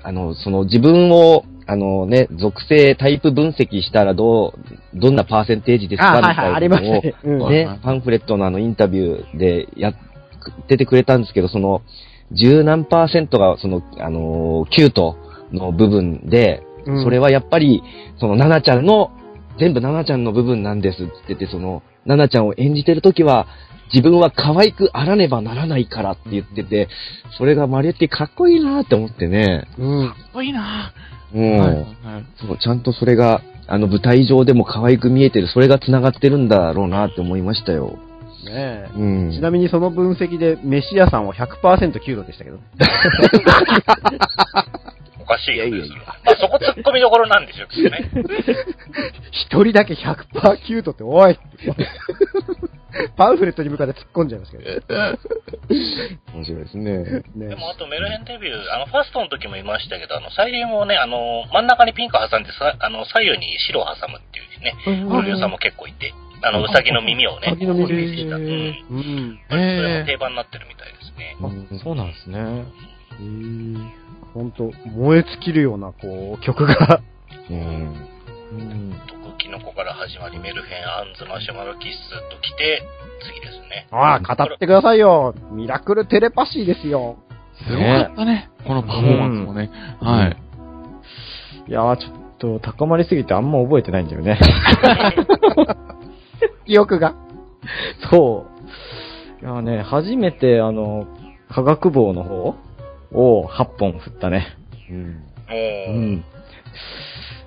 [0.02, 4.54] あの、その自分を、あのね、属性、タイプ分析したらど
[4.94, 9.94] う、どんなパーセンテージですかあ、みたはいなのをね、パンフレットのあのインタビューでやっ
[10.52, 11.82] ててくれたんですけど、その、
[12.32, 15.16] 十何パーセントが、その、あのーキュート
[15.52, 17.82] の部分で、うんそれはやっぱり、
[18.20, 19.10] その、ナナちゃんの、
[19.58, 23.48] 全部ナナちゃんの部分なんですって言ってて、その、ナナちゃんを演じてるときは、
[23.92, 26.88] 自分は可愛くあらねばならないからって言ってて、
[27.38, 29.66] それがマリエッティかっこいいなって思ってね。
[29.78, 30.08] うん。
[30.08, 30.92] かっこいいな
[31.34, 31.58] うん。
[31.58, 31.86] はいはい
[32.36, 37.98] そう、ちゃんとそれが、あの舞台上でも可愛く見えてる、それが繋がってるんだろうなって思いましたよ。
[38.46, 38.88] ねえ。
[38.94, 39.32] うん。
[39.32, 42.58] ちなみにその分析で、飯屋さんは100%キュードでしたけど。
[45.20, 46.06] おかしいよね、それは。
[46.24, 48.08] まあそこ突っ込みどころなんでしょうけどね。
[49.32, 51.36] 一人だけ100%キュートって、おい
[53.16, 54.82] パンフレットに向かって突っ込んじゃいましたけど。
[56.32, 57.22] 面白いですね。
[57.34, 68.36] ねでもあとメルヘンデビュー、あの、ファーストの時も言いましたけど、あの、サイリウムをね、あの、真ん中にピンク挟んでさ、あの、左右に白を挟むっていうね、プロデューサーも結構いて、あの、ウサギの耳をね、ウサギの耳イメージした。
[68.36, 68.42] うん。
[68.42, 69.40] うん。
[69.48, 71.36] それも定番になってるみたいですね。
[71.40, 72.38] あ、そうなんですね。
[72.38, 77.00] へーほんと、燃え尽きるような、こう、曲が。
[77.50, 77.56] うん。
[78.52, 78.90] うん。
[79.24, 82.82] 毒キノコから始まり、メルヘン、アンズ、マシュマロキッスと来て、
[83.26, 83.88] 次ですね。
[83.90, 85.34] ああ、語ってくださいよ。
[85.52, 87.16] ミラクルテレパシーですよ。
[87.66, 88.50] すごかったね。
[88.66, 89.70] このパフォーマンスもね。
[90.00, 90.36] はい。
[91.68, 94.38] いやー、ちょっと高まりすぎてあんま覚えてないんだよね。
[96.66, 97.14] 記憶が。
[98.10, 98.46] そ
[99.40, 99.42] う。
[99.42, 101.06] いやーね、初めてあの、
[101.48, 102.54] 科学棒の方
[103.12, 104.56] を8本振ったね。
[104.90, 105.24] うん。
[105.48, 105.94] おー。
[105.94, 106.24] うん。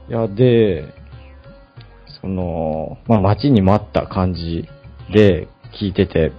[0.10, 0.94] いや、で、
[2.22, 4.68] その、まあ、待ちに待った感じ
[5.14, 5.48] で
[5.80, 6.32] 聞いてて、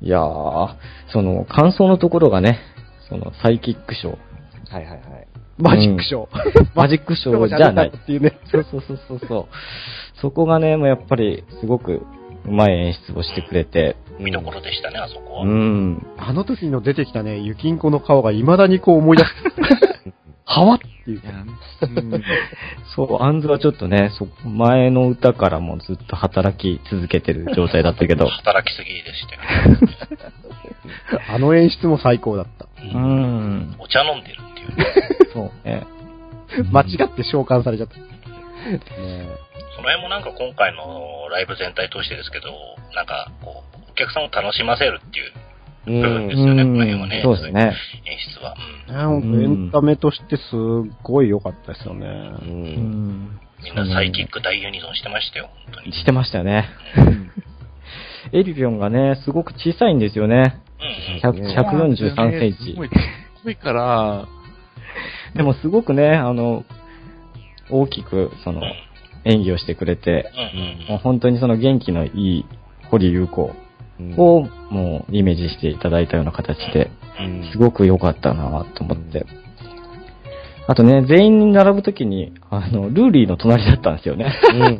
[0.00, 0.68] いやー、
[1.12, 2.60] その、感想のところがね、
[3.08, 4.74] その、サイキックショー。
[4.74, 5.28] はいはいはい。
[5.58, 6.28] マジックショー。
[6.74, 7.92] マジックショーじゃない。
[7.94, 8.38] っていうね。
[8.50, 9.46] そうそうそうそうそう。
[10.20, 12.02] そこがね、もうやっぱり、すごく、
[12.46, 15.42] うまい演出をしてくれて、見どころでしたね、あそこは。
[15.44, 16.06] うん。
[16.16, 19.30] あの時の出てきたね、ゆきんこの顔が未だにこう思い出す。
[20.48, 21.22] はわっていうい。
[21.24, 21.32] や
[21.82, 22.22] うん
[22.94, 29.76] そう、アンズはちょっとね、そ前の歌からもずっと働き続けてる状態だったけど、働きすぎでしたよ。
[31.34, 32.66] あの演出も最高だった。
[32.80, 32.98] う。
[32.98, 33.74] ん。
[33.78, 34.45] お茶飲んでる。
[35.32, 35.86] そうね。
[36.72, 37.96] 間違って召喚されちゃった。
[37.96, 38.02] ね
[39.76, 42.48] その辺もなんか今回のライブ全体通してですけど、
[42.94, 45.32] なんかこう、お客さんを楽しませるっていう
[45.86, 47.20] う部分んですよね、この辺はね。
[47.22, 47.76] そうですね。
[48.04, 48.56] 演出は。
[48.88, 52.06] えねほんとエンタメとしてすっごい良かったですよね。
[53.62, 55.92] みんなサイキック大ユニゾンしてましたよ、本当に。
[55.92, 56.68] してましたよね。
[58.32, 60.60] エリビョンがね、すごく小さいんですよね。
[60.80, 61.42] うんうん。
[61.44, 62.84] 100 143センチすご。
[62.84, 62.90] い、
[63.44, 64.26] 濃いから、
[65.34, 66.64] でもすごくね、あの、
[67.70, 68.62] 大きく、その、
[69.24, 70.30] 演技をしてくれて、
[70.88, 72.44] もう本当にその元気のいい
[72.90, 73.54] 堀優子
[73.98, 79.26] うんをもうイメージしていただいたような形で、うんすごく良かったなと思って。
[80.68, 84.34] あとね、全員に並ぶときに、あの、ルーリーの隣だったんですよね。
[84.52, 84.78] うん。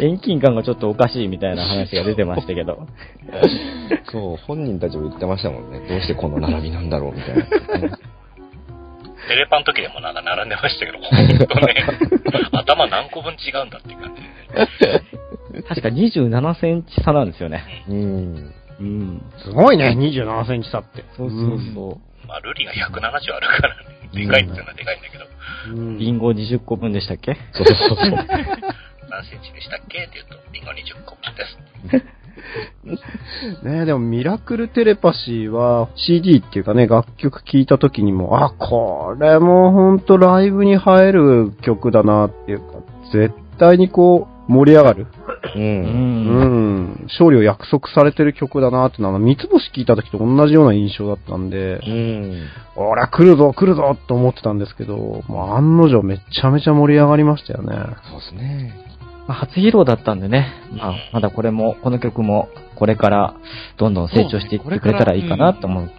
[0.04, 2.86] 遠近感がちょっとおかしいみたいな話が出てましたけど。
[4.10, 5.80] そう、本人たちも言ってましたもんね。
[5.88, 7.98] どうしてこの並びなんだろうみたいな。
[9.28, 11.74] テレパの時でもなんか並んでましたけど、 ほんとね、
[12.52, 14.22] 頭何個分違うんだっていう感じ
[14.84, 15.02] でね。
[15.68, 17.84] 確か27センチ差なんですよね。
[17.88, 18.54] うん。
[18.78, 19.22] うん。
[19.38, 21.04] すごいね、27センチ差って。
[21.16, 23.82] そうそうそまあ、ルリが170あるからね。
[24.12, 25.24] でかいっていうのはでかいんだけど、
[25.68, 25.98] うんう。
[25.98, 27.36] リンゴ20個分でしたっけ？
[27.52, 27.98] そうそうそう。
[29.08, 30.02] 何センチでしたっけ？
[30.02, 31.58] って言うと、リンゴ20個分です。
[33.62, 42.66] ねでもミラクルテレパシーは CD っていうかね、楽曲聴いた時にも、あ、これもほんとライブに映える曲だなっていうか、
[43.12, 45.06] 絶対にこう盛り上がる。
[45.56, 45.58] う。
[45.58, 45.64] うん。
[45.64, 47.00] うんん。
[47.08, 52.46] 勝利を約束されてる曲だなってのは、三つ星聴いた時と同じような印象だったんで、うん。
[52.76, 57.74] 俺は来るぞ来るぞって思ってたんですけど、もう案の定めちゃめちゃ盛り上がりましたよね。
[58.10, 58.95] そうですね。
[59.26, 63.34] まあ、初披露だったんでね、まあ、まだこれも、この曲も、これから、
[63.76, 65.90] どんどん成長していってくれたらいいかなと思う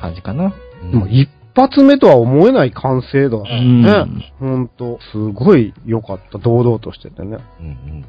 [0.00, 0.44] 感じかな。
[0.44, 4.32] うんもう一発目とは思えない完成度だううんね。
[4.38, 6.38] ほんと、すごい良かった。
[6.38, 7.38] 堂々としててね。
[7.60, 8.04] うんうん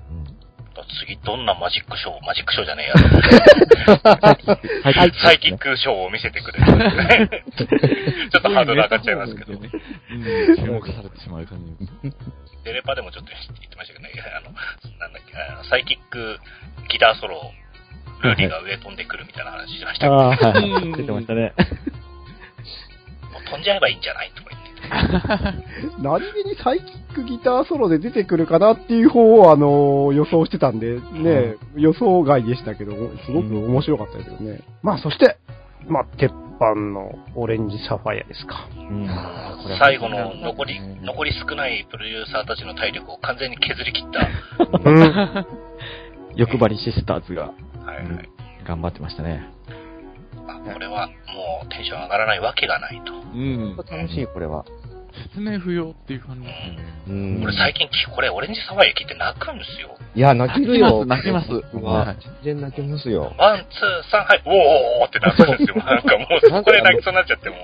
[1.05, 4.13] 次、どんなマジックショー、マジックショーじゃねえや。
[4.83, 7.29] はいサイキックショーを見せてくれるんですね。
[8.31, 9.53] ちょっとハードル上がっちゃいますけど。
[9.53, 9.69] ね
[10.11, 12.11] うん注目されてしまう感じ
[12.61, 12.63] です。
[12.63, 14.51] テレパでもちょっと言ってましたけどね、あの、
[14.99, 15.33] なんだっけ、
[15.69, 16.37] サイキック
[16.89, 17.51] ギターソロを、
[18.23, 21.53] ルーリーが上飛んでくるみたいな話してましたけど、ああ、はい出てましたね。
[23.33, 24.71] もう飛んじゃえばいいんじゃないとか言って。
[26.01, 32.93] 何気にサイキックギターソロで出てくるかなっていう方を、あの予想してたんで、ね、予想外でしたけど、
[33.25, 34.59] すごく面白かったですよね。
[34.83, 35.37] まあ、そして、
[35.87, 38.69] まあ、鉄板のオレンジサファイアですか。
[38.77, 39.09] うん
[39.79, 44.89] 最後の残り、残り少ないプロデューサーたちの体力を完全に削り切った。
[44.89, 45.45] うん。
[46.37, 47.51] 欲張りシスターズがは
[47.93, 48.29] いはい。
[48.65, 49.43] 頑張ってましたね。
[50.47, 51.13] あこれはも
[51.65, 53.13] うテンション上がらないわけがないと。
[53.13, 53.75] うん。
[53.75, 54.65] 楽しい、これは。
[55.33, 56.77] 説明不要っていう感じね。
[57.07, 59.97] うん俺最近きこれオレンジサファイア聞いて泣くんですよ。
[60.13, 61.05] いや、泣けるよ。
[61.05, 63.33] 泣けます泣けますわ全然泣けますよ。
[63.37, 65.75] ワン、ツー、サン、はい、おーってなったんですよ。
[65.83, 67.59] なんかもう、そこで泣きそうになっちゃってもう。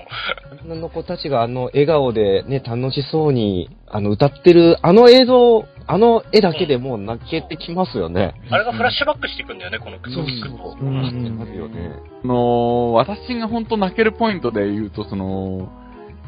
[0.64, 8.34] 女の子たちがあの笑顔でね、楽しそうに、あの、歌ってる、あの映像、あの絵だけでもう泣けてきますよね。
[8.50, 10.76] あれがフラッシュバックしていくんだよね、この曲を聴くと。
[10.80, 11.92] うん泣けますよね。
[12.24, 15.68] あのー、私が本当泣けるポイントで言うと、その、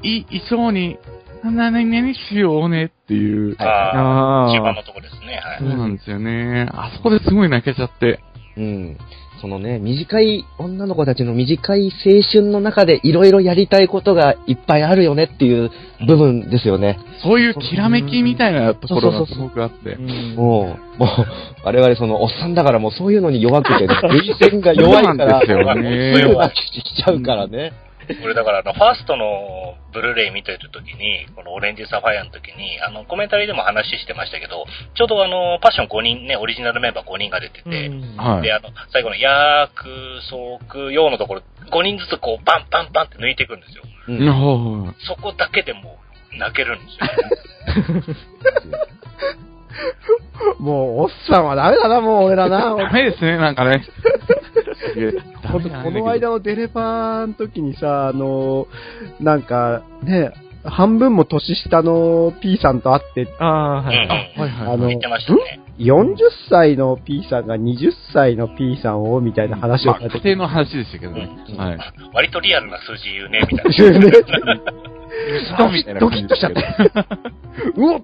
[0.02, 0.98] い、衣装に、
[1.44, 5.58] 何しようねっていう、ああ、あ中盤のとこですね、はい。
[5.58, 6.68] そうなんですよね。
[6.72, 8.20] あそこですごい泣けちゃって。
[8.56, 8.98] うん。
[9.40, 15.70] そのね、短い、女の子たちの短い青春の中でいろいろやりたいことがいっぱいあるよねっていう
[16.06, 16.98] 部分ですよね。
[17.22, 19.96] そういうきらめきみたいなところがすごくあって。
[20.36, 21.08] もう、もう、
[21.64, 27.72] 我々そのおっさんだからもうそういうのに弱くてね、 涙腺が弱いから、すよねすぐ泣ききちゃうからね。
[28.24, 38.42] 俺だからあの、ファーストのブルーレイ見てる時に、このオレンジサファイアの時に、あの、コメンタリーでも話してましたけど、ちょうどあの、パッション5人ね、オリジナルメンバー5人が出てて、はい。
[38.42, 39.84] で、あの、最後の、約
[40.28, 43.82] 束、用のところ、5人ずつこう、バンバンバンって抜いていくんですよ。
[44.08, 45.98] うんはそこだけでも
[46.34, 48.16] う、泣けるんですよ。
[50.58, 52.50] もう、おっさんはダメだな、もう俺らい。
[52.50, 52.76] な。
[52.76, 53.84] ダメですね、なんかね。
[55.50, 58.66] この間のデレパーの時にさ、あの、
[59.20, 60.32] なんか、ね、
[60.64, 63.96] 半分も年下の P さんと会って、ああ、はい。
[63.96, 64.08] うんうん。
[64.08, 65.60] はいはいあの言ってましたね。
[65.78, 66.16] 40
[66.50, 71.30] 歳の P さんが20歳の P さんを、みたいな話をまあ、されて家庭の話でしたけどね。
[71.56, 71.78] はい。
[72.12, 74.00] 割とリアルな数字言うね、みたいな。
[75.58, 76.60] ドキッドキッとしちゃって。
[77.76, 78.00] うおっ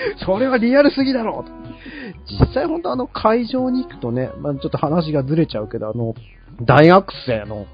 [0.24, 1.44] それはリアルすぎだろ
[2.26, 6.14] 実際本当あの会場に行くとね、まあちょっと話がずれちゃうけど、あの、
[6.62, 7.66] 大学生の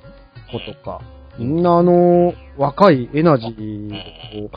[0.51, 1.01] 子とか、
[1.39, 4.51] みんなあの、若いエナジーを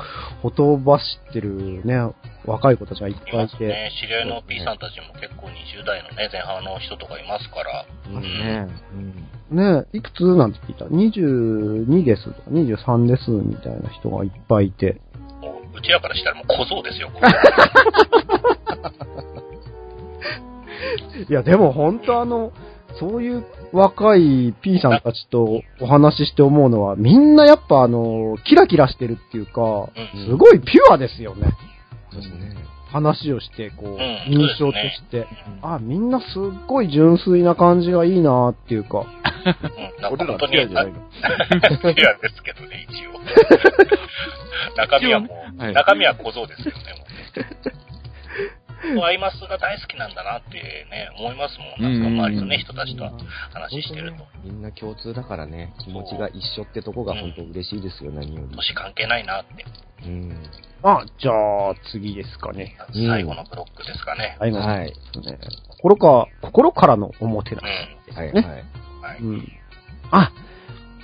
[0.43, 2.13] ほとばしてるね、
[2.45, 3.91] 若い子たちがいっいぱいいて、ますね。
[3.99, 7.85] 知り合いの P さんたちも結構20代のね、前半の人とかいますから。
[8.09, 8.67] うんね
[9.49, 14.99] ねいくつなんて聞いた ?22 ですとか23ですみたいな人がいっぱいいて、も
[15.77, 17.09] ううちらからしたらもう小僧ですよ。
[21.29, 22.51] いや、でも本当あの、
[22.99, 31.47] そういう若い P さんたちとお話しして思うのは、みんなやっぱあの、キラキラしてるっていうか、うんすごいピュアですよね。
[32.11, 32.55] そうですね。
[32.91, 35.19] 話をして、こう、ん印象として。
[35.19, 35.27] う
[35.61, 38.99] あ、みんなすっごい純粋な感じがいいなっていうか。
[38.99, 40.99] うん、なんか俺ら本当に、ピュアじゃないの。
[40.99, 43.17] あピュアですけどね、一応。
[44.77, 47.05] 中身はもう、はい中身は小僧ですけどね、も
[47.73, 47.86] う。
[49.03, 50.53] アイマスが大好きなんだなって
[50.89, 51.99] ね、思いますもん。
[51.99, 53.03] なんか周りのね、人たちと
[53.51, 54.25] 話してると。
[54.43, 58.55] みんな共通だからね、気持ちが一緒ってとこが本当嬉しいですよ、何より。
[58.55, 59.65] 年関係ないなって。
[60.05, 60.43] うん。
[60.83, 62.77] あ、じゃあ、次ですかね。
[62.93, 64.37] うん最後のブロックですかね。
[64.39, 64.85] ありますはい。
[64.85, 64.93] ね。
[65.69, 67.63] 心か、心からのおもてなし。
[68.09, 68.15] うん。
[68.15, 68.47] はい、ねは
[69.09, 69.13] い。
[69.13, 69.19] はい。
[69.21, 69.51] うん。
[70.11, 70.31] あ、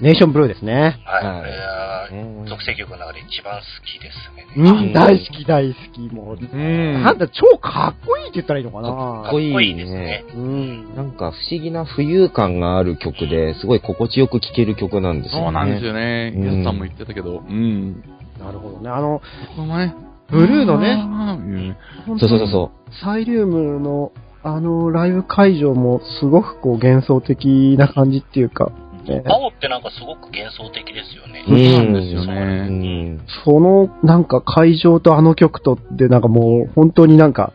[0.01, 0.99] ネーションブルーですね。
[1.05, 2.49] はい。
[2.49, 4.47] 属性曲の中で一番好きですね。
[4.57, 6.13] うん、ん大好き大好き。
[6.13, 7.03] もう、うん。
[7.03, 10.25] なんだ、超かっこいいって言ったらいいのかなかっこいいかっこいいですね。
[10.35, 10.95] うん。
[10.95, 15.45] なんか不思議な浮遊感がある曲で、すごい心地よく聴ける曲なんですよね。
[15.45, 16.33] そうなんですよね。
[16.35, 17.39] うんユスさんも言ってたけど。
[17.39, 18.03] うん。
[18.39, 18.89] なるほどね。
[18.89, 19.21] あの、
[19.55, 19.95] このね。
[20.29, 21.77] ブルーのねあーいう
[22.19, 22.71] そうそうそうそ
[23.03, 28.82] サイリウムの、あの、ライブ会場もすごくこう幻想的な感じっていうか、ね
[29.25, 31.43] 青ってなんかすごく幻想的ですよね。
[31.45, 31.49] う。
[31.49, 32.41] そうなんですようね。
[32.69, 33.21] ん。
[33.43, 37.53] その、なんか会場とあの曲とで、なんかもう、本当になんか、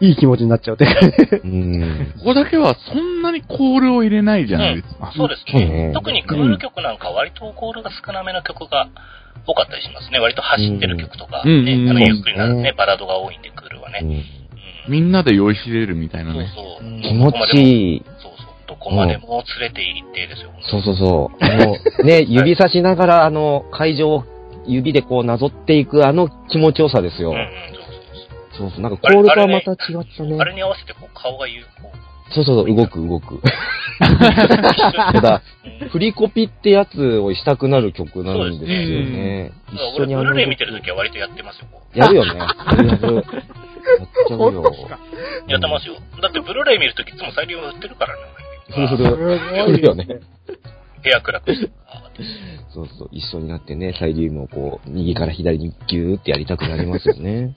[0.00, 2.12] いい気持ちになっちゃうっていうん。
[2.18, 5.12] ここだけはそんなにコールを入れないじゃないですか。
[5.16, 5.92] そうですねね。
[5.94, 8.88] 特にクール曲なんか割とコールが少なめの曲が
[9.46, 10.18] 多かったりしますね。
[10.18, 14.00] 割と走ってる曲とか、うんねうんあのゆっくりなねね、バラードが多いんで、クールはね。
[14.02, 14.22] うんうん
[14.88, 16.50] みんなで酔いしれるみたいなそうね。
[16.54, 17.00] そう。
[17.02, 18.02] 気持ちいい。
[18.80, 20.50] こまでも連れて行ってですよ。
[20.62, 21.44] そうそうそう。
[21.44, 24.24] あの、ね、 指差しながら、あの、会場を
[24.66, 27.48] 指でこうなぞっていくあの気持ちよさですようんうん、。
[28.56, 28.80] そうそうそうそう。
[28.80, 30.26] なんかコールとはまた違ったそう。
[30.26, 30.44] ねあ。
[30.44, 31.64] れに合わせてこう顔が言う。
[32.32, 33.42] そうそうそう、動く動く。
[33.98, 35.42] た ただ、
[35.90, 39.52] フリコピってやつをしたくなる曲なんですよね。
[39.72, 41.66] 一緒俺、にあのブルーレイ見てるときは割とやってますよ。
[41.94, 42.38] やるよね。
[42.38, 42.96] や るやっ
[44.28, 44.62] ちゃうよ。
[45.48, 45.94] やってますよ。
[46.22, 48.22] だってブルーレイ見るときいつもサイリウム売ってるからね。
[48.72, 48.96] す
[49.78, 50.06] るよね。
[51.02, 51.70] 部屋暗くして。
[52.72, 57.54] そうそう、一緒になってね、サイリウムをこう、右から左にギューってやりたくなりますよね。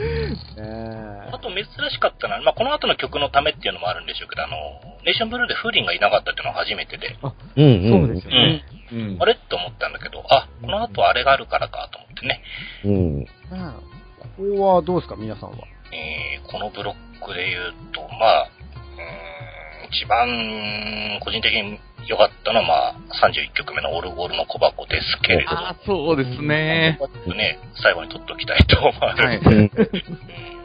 [1.32, 4.56] あと珍しかったのは、まあ、この後の曲のためっていうのもあるんでしょうけど、あの、
[5.04, 7.16] ネーションブルーで風鈴がいなかったっていうのが初めてで、
[7.56, 8.06] うんうん。
[8.06, 8.64] そうですようんね。。
[8.92, 9.34] うんあれ？
[9.34, 12.42] って思ったんだけど、あ、この後あれがあるからかと思ってね。
[12.84, 13.26] うん。
[13.50, 13.74] まあ
[14.18, 14.26] こ
[14.56, 15.58] こはどうですか、皆さんは？
[15.92, 19.49] えーこのブロックで言うと、まあ、うーん
[19.92, 26.98] 一番個人的に良かったのは、まあ、31曲目のオルゴールの小箱ですけれども、ああ、そうですね。
[27.26, 29.48] ね、最後に取っておきたいと思われる。
[29.48, 29.56] はい。
[29.56, 29.70] うん。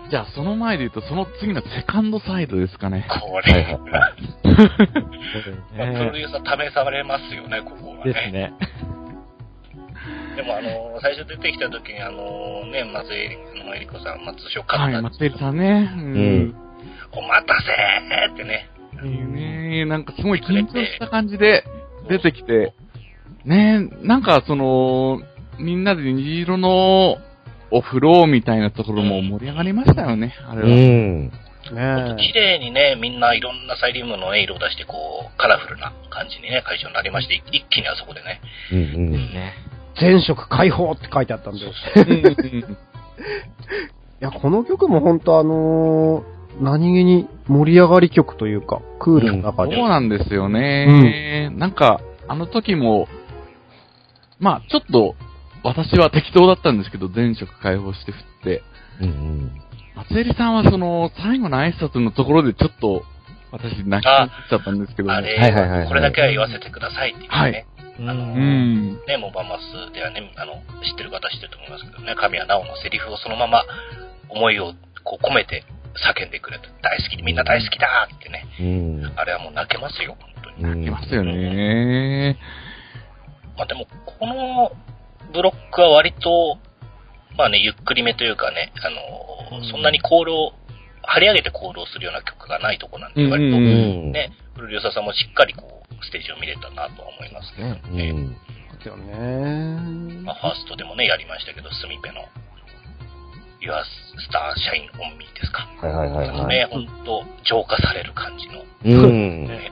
[0.10, 3.08] じゃあ、その前で言うと、その次のセカンドサイドですかね。
[3.10, 6.20] こはいはいれ、 まあプロね。
[6.20, 8.14] デューサー試されますよね、ここはね。
[8.14, 8.54] ですね。
[10.36, 15.90] でも、あの、最初出てきた時に、あの、ね、松井あのえり子さん、松尾勝はい、った、松江さんね。
[15.96, 16.56] ううん
[17.18, 18.70] お待たせーってね、
[19.04, 21.64] ねなんかすごい緊張した感じで
[22.10, 22.74] 出てきて、
[23.46, 25.22] ねなんかその、
[25.60, 27.18] みんなで虹色の
[27.72, 30.68] お風呂みたいなところも盛り上がりましたよね、あれは。
[30.68, 31.32] うん。
[31.74, 38.42] ね綺麗にね、みんないろんなサイリウムのね色を出して、こう、カラフルな感じにね、会場になりまして、一気にあそこでね、
[38.72, 39.12] うんうん。
[39.12, 39.54] ね。
[40.00, 41.62] 全色解放って書いてあったんで。
[41.66, 41.70] い
[44.20, 49.82] や、この曲も本当あのー何気に盛り上がり曲というか、クールな中そうで。
[49.82, 51.50] なんですよね。
[51.56, 53.08] なんか、あの時も、
[54.40, 55.16] まあちょっと、
[55.64, 58.64] 私は適当だったんですけど、全色解放して振って、
[59.02, 59.52] うんうん。
[59.96, 63.04] 松江さんはその、最後の挨拶のところでちょっと、
[63.52, 65.14] 私泣きっちゃったんですけども。
[65.14, 67.66] あれ、はいはいはいはいこれだけは言わせてくださいっていうね、はい
[68.00, 69.00] うんあのうん。
[69.08, 73.64] ね、モバマスではね、あの、知ってる方知ってると思いますけどね、神谷直のセリフをそのまま
[74.30, 75.64] 思いをこう込めて
[75.96, 76.68] 叫んでくれた。
[76.82, 78.46] 大好き、みんな大好きだってね。
[78.60, 79.14] うん。
[79.16, 80.64] あれはもう泣けますよ、本当に。
[80.64, 82.38] うんいますよね。
[83.58, 84.72] まあでも、この
[85.34, 86.58] ブロックは割と、
[87.38, 90.54] まあね、ゆっくりめというかね、あの、そんなにコールを、
[91.08, 94.12] 張り上げてコールをするような曲がないとこなんで、うん割とううん。
[94.12, 97.82] ね、プロデューサーさんもしっかりこう、ステージを見れたなとは思いますね。
[97.92, 98.30] うねん。
[98.32, 98.38] で
[98.82, 100.22] すよね。
[100.24, 102.26] まあ、ファーストでもね、やりましたけど、スミペの、
[103.66, 103.74] Your
[104.30, 105.68] Star Shine on Me ですか？
[105.82, 106.48] はいはいはいはい。
[106.48, 108.64] ね、ほんと、浄化される感じの。
[109.06, 109.48] うん。
[109.48, 109.72] ね、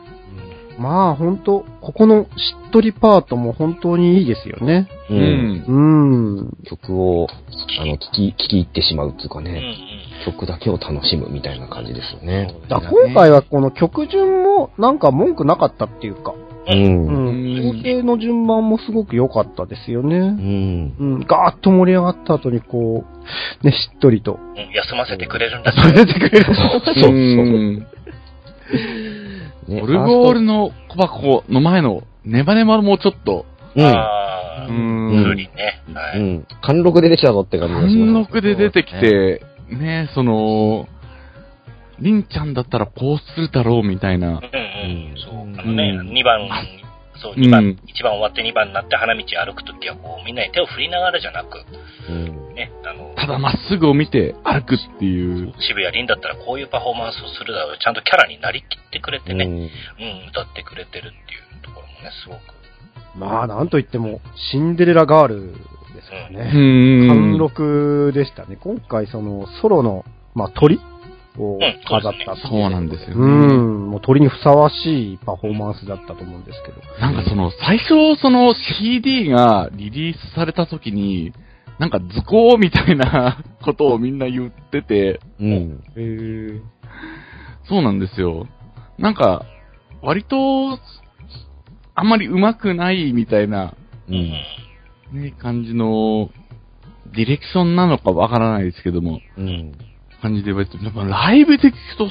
[0.80, 4.90] まあ本当ここのしっとりパートも本当にいいですよね。
[5.10, 5.14] う。
[5.14, 5.66] うんん。
[5.68, 6.58] うん。
[6.66, 7.28] 曲を、
[7.80, 9.76] あの、聞き、聞き入ってしまうっていうかうんうんね、
[10.26, 12.56] 曲だけを楽しむみたいな感じですよね。
[12.68, 16.34] だ今回はこの曲順もなんか文句なかったっていうか、
[16.68, 16.72] う。
[16.72, 17.74] うんん。
[17.74, 20.18] 調整の順番もすごく良かったですよね。
[20.18, 20.96] うん。
[21.00, 21.20] うん。
[21.22, 23.06] ガーッと盛り上がった後にこ
[23.62, 24.40] う、ね、しっとりと。
[24.56, 26.46] うん休ませてくれるんださせてくれる。
[26.46, 27.12] そうそう。
[27.12, 27.88] うん
[29.68, 33.46] ねオルゴールの小箱の前のネバネバもちょっと、
[33.76, 33.86] うん。
[33.86, 35.82] ああ、うん風鈴ね。
[35.94, 36.22] はうい。
[36.22, 36.48] ん。
[36.62, 37.98] 貫禄で出ちゃうぞって感じがします。
[37.98, 40.88] 貫禄で出てきて、ね、その、
[42.24, 44.28] ちゃんだったらこうするだろうみたいな。
[44.28, 45.16] うんうん。
[45.18, 45.34] そう。
[45.60, 46.50] あのうね、ん2番、
[47.16, 51.64] そう、うん2番、1番終わって2番になって花道歩くときは、こう、みんなに手を振りながらじゃなく、
[52.10, 52.56] うん。
[52.56, 55.54] ね、あの、ただまっすぐを見て歩くっていう。
[55.60, 57.78] 渋谷凛だったらこういうパフォーマンスをするだろう。
[57.78, 59.70] ちゃんとキャラになりきってくれてね、うんうん、
[60.30, 62.40] 歌ってくれてるっていうところもね、すごく。
[63.16, 64.20] まあなんといっても、
[64.52, 65.54] シンデレラガール
[65.94, 66.52] ですからうね。
[66.52, 67.08] ん。
[67.08, 68.58] 貫禄でしたね。
[68.60, 70.04] 今回そのソロの、
[70.36, 70.80] まあ鳥
[71.38, 73.14] をうん飾ったっていそうなんですよね。
[73.16, 73.90] うん。
[73.92, 76.82] もう鳥にふさわしいパフォーマンスだったと思うんですけど。
[77.00, 81.34] なんかその、最初、その CD がリリースされた時に、
[81.80, 85.84] なんか図工みたいなことをみんな言ってて、うん。
[85.96, 86.62] へー
[87.68, 88.48] そうなんですよ。
[88.98, 89.46] なんか、
[90.02, 90.78] 割と、
[91.96, 93.74] あんまり上手くないみたいな、
[94.10, 94.34] うん。
[95.14, 96.30] ね、感じの、
[97.16, 99.72] ディレクションなのかわからないですけども、うん。
[100.24, 102.08] 感じで言われて、やっぱライブで聞くと、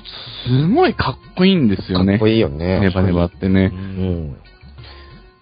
[0.46, 2.28] すごいかっこいいんですよねかっこ。
[2.28, 2.80] いいよね。
[2.80, 3.68] ネバネバってうね。
[3.68, 4.36] ん。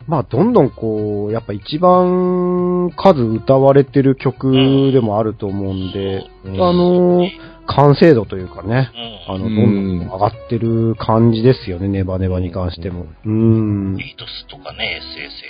[0.07, 4.53] まあ、どんどんこう、やっぱ一番数歌われてる曲
[4.93, 7.29] でもあると思うんで、うんあの、
[7.67, 8.91] 完成度というかね、
[9.29, 9.35] うん。
[9.35, 13.07] あの、どうんんどん上がってる感じですよね、ネバネバに関しても。
[13.25, 13.97] うん。
[13.97, 15.01] ビートスとかね、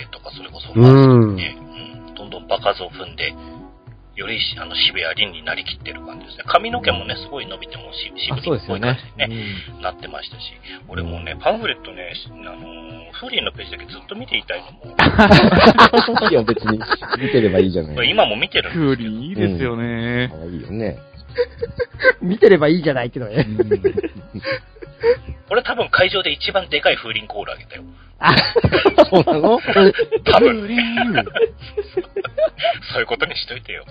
[0.07, 1.55] SSA とか、それこそ、うんね、
[2.09, 3.33] うん、どんどん場数を踏んで、
[4.15, 6.43] よりしあの渋谷凛になりきってる感じですね。
[6.47, 10.51] 髪の毛もね、すごい伸びてもし渋あ、そう谷っぽいですよね感じに、ねなってましたし、
[10.89, 14.95] 俺もね、パンフレットね、あのー、フーリンのページだけずっと見ていたいのも、
[16.29, 16.79] いや、別に
[17.19, 18.09] 見てればいいじゃない。
[18.09, 20.35] 今も見てるんクーリーいいですよねか。
[20.35, 20.97] わいいよね。
[22.21, 23.45] 見てればいいじゃないけどね。
[25.49, 27.83] 俺多分会場で一番でかい風鈴コールあげたよ。
[29.09, 29.59] そうなの？
[29.59, 31.23] 多分、クーリー
[32.93, 33.83] そういうことにしといてよ。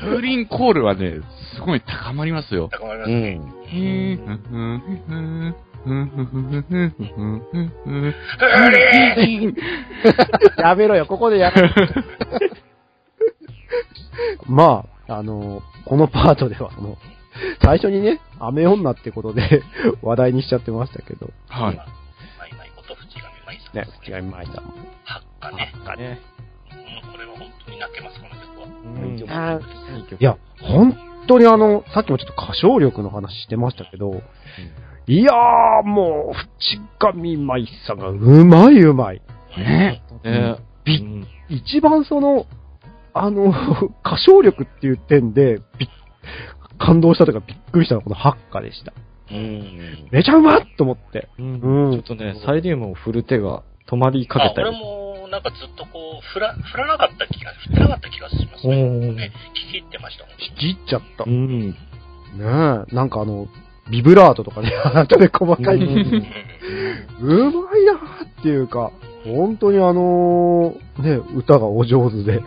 [0.00, 1.20] 風鈴コールはね、
[1.54, 2.68] すごい高まりますよ。
[2.70, 3.34] 高まりまうすね。
[3.36, 4.16] ん。
[8.38, 9.54] 風鈴
[10.58, 11.68] やめろよ、ここでやめろ。
[14.46, 16.96] まあ、あの、このパートでは、その、
[17.62, 19.62] 最初にね、雨女ってことで
[20.02, 21.76] 話題にしちゃってましたけど、はい。
[21.76, 21.82] ま
[22.46, 23.76] いまいこと淵上舞さん。
[23.76, 24.62] ね、違いました。
[25.04, 25.72] ハッカね。
[25.84, 26.20] がね。
[26.70, 28.66] うん、これは本当に泣けます、この曲は。
[28.66, 29.60] うんあ
[29.96, 30.96] いい曲いや、本
[31.26, 34.22] 当にあの、さっきもちょっと歌唱力の話してましたけど、
[35.08, 39.22] いやー、もう、淵上舞さんがうまいうまい。
[39.56, 42.46] ねねびうん一番その、
[43.18, 43.52] あの、
[44.04, 45.88] 歌唱力っていう点で、びっ
[46.78, 48.92] 感動したというかびっくりしたのはこのハッカでした。
[49.30, 50.08] うん。
[50.10, 51.28] めちゃうまっと思って。
[51.38, 54.78] うんうんちょっとね、サイリウムを振る手が止まりかけたあ俺り。
[54.78, 58.82] も、なんかずっとこう、振ら、振らなかった気が、振ってなかった気がしますね。
[58.82, 60.34] うんね聞き入ってましたもん。
[60.34, 61.24] 聞き入っちゃった。
[61.24, 61.76] うねん。
[62.38, 63.48] え、なんかあの、
[63.90, 65.76] ビブラートとかね、 後で細かい。
[65.76, 66.26] うん
[67.18, 68.92] うまいなーっていうか、
[69.24, 72.42] 本当にあのーね、歌がお上手で。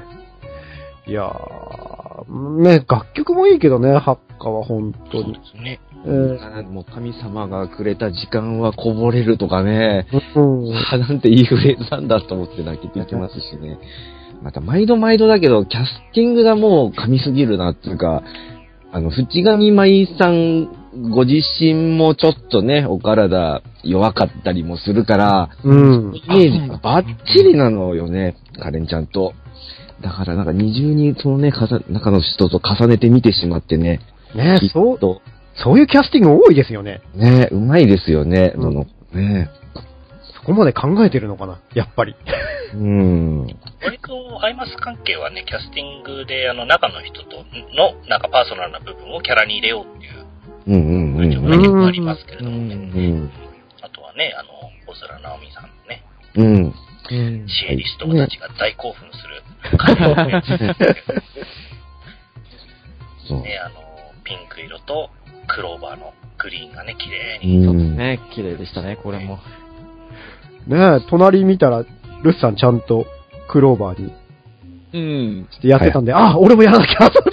[1.09, 5.23] いやー、ね、楽曲もいいけどね、ハッカは本当に。
[5.23, 5.79] そうですね。
[6.05, 13.79] えーあもう神様がくれた時間はこぼれるとかね、うん、あなんていいフレーズなんだと思って泣けていきますしね。
[14.41, 18.23] また毎度毎度だけど、キャスティングがもう神すぎるなっていうか、
[18.91, 20.69] あの、淵上舞さん
[21.11, 26.15] ご自身もちょっとね、お体弱かったりもするから、うん。
[26.15, 29.33] イメージがバッチリなのよね、カレンちゃんと。
[30.01, 33.99] だからなんか二重にそのね、かさ中の人と重ねて見てしまってね、
[34.35, 35.21] ねそう、と、
[35.55, 37.01] そういうキャスティング多いですよね。
[37.15, 39.49] ね、うまいですよね、うんその、ね。
[40.37, 42.15] そこまで考えてるのかな、やっぱり。
[42.73, 43.41] うん。
[43.81, 47.43] 割とアイマス関係はね、キャスティングで、あの、中の人と
[47.75, 50.19] の、なんかパーソナルな部分をキャラに入れようっていう
[50.67, 52.75] うんうんうん風潮が結構ありますけれどもね。
[52.75, 53.31] うんうん。
[53.81, 54.49] あとはね、あの、
[54.85, 56.03] 小空直美さんのね、
[56.35, 56.73] うん。
[57.11, 59.41] うんシエリストたちが大興奮する
[63.27, 63.41] そう。
[63.41, 63.75] ね、あの、
[64.23, 65.09] ピンク色と
[65.47, 67.57] クローバーのグリーンがね、綺麗うに。
[67.91, 67.97] ん。
[67.97, 69.39] ね、綺麗でしたね、これも。
[70.67, 71.83] ねえ、隣見たら、
[72.23, 73.05] ルスさんちゃんと
[73.49, 74.13] クローバーに
[74.91, 75.47] うん。
[75.51, 77.29] してやってたんで、あ、俺もやらなきゃと思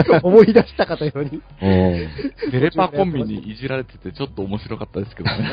[0.00, 1.42] って思い出したかというように。
[1.60, 2.52] うん。
[2.52, 5.52] デレパコンビにいじられててちょっと面白かったですけどね。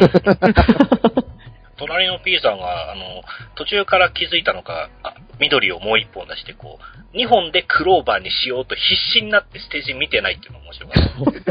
[1.82, 3.24] 隣の P さんが、あの、
[3.56, 6.78] 途中から気づいたのか、あ緑をもう一本出して、こ
[7.14, 11.44] う、2本でクローバーにしようと必死になってステージ見てないっていうのが面白かっ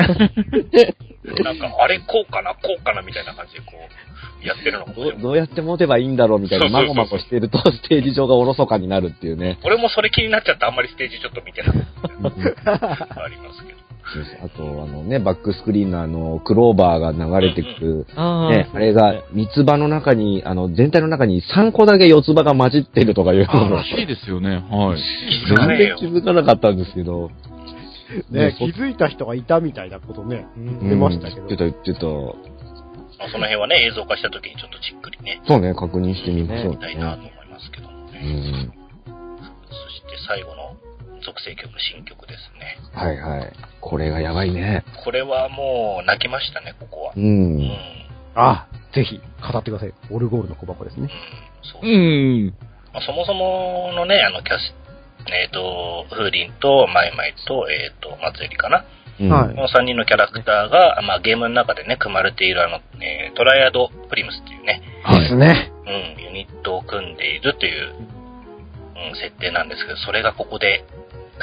[1.34, 1.42] た。
[1.42, 5.12] なんか、あれこうかな、こうかなみたいな感じでこう、やってるのど。
[5.18, 9.58] どうやって持てばいいんだろうみたいな、まごまごしてると、ステージ上がおろそかになるっていうね。
[9.64, 11.82] 俺もそれ気になっちゃってあんまりステージちょっと見てなかっ
[13.12, 13.24] た。
[13.24, 13.80] ありますけど。
[14.12, 24.56] そうそうあと、あのね、バックスクリーンのあの、クローバーが流れてくる、あね、あれが、三つ葉の中に、あの、全体の中に3個だけ四つ葉が混じってるとかいうのがらしいですよね。
[24.70, 24.98] はい。
[25.46, 26.06] 全然気。
[26.06, 27.30] づかなかったんですけど。
[28.30, 30.46] ね、そ気づいた人がいたみたいなことね。
[30.56, 32.06] うん出ましたけどうん言ってた言ってた。
[32.06, 38.20] まあその辺はね、映像化した時にちょっとじっくりね、そうね、確認してみましょう見たいなと思いますけどもうね。
[38.20, 38.72] ん。
[39.06, 40.74] そして最後の
[41.20, 42.78] 属性曲、新曲ですね。
[42.92, 43.52] はいはい。
[43.80, 44.84] これがやばいね。
[45.04, 47.12] これはもう泣きましたね、ここは。
[47.16, 47.20] う。
[47.20, 47.70] うんん。
[48.34, 49.20] あ、ぜひ、
[49.52, 49.94] 語ってください。
[50.10, 51.08] オルゴールの小箱ですね。
[51.62, 52.54] そううん。
[52.92, 54.74] まあそもそものね、あの、キャス、
[55.28, 58.84] えっ、と、風鈴とマイマイと、えっ、と、松エリかな。
[59.20, 65.72] うんはいこの3人のキャラクターが、まあ、ゲームの中でね、組まれているあの、えートライアドプリムスっていうね、ですね。
[65.84, 70.84] うん、ユニットを組んでいるという、うん、設定なんですけど、それがここで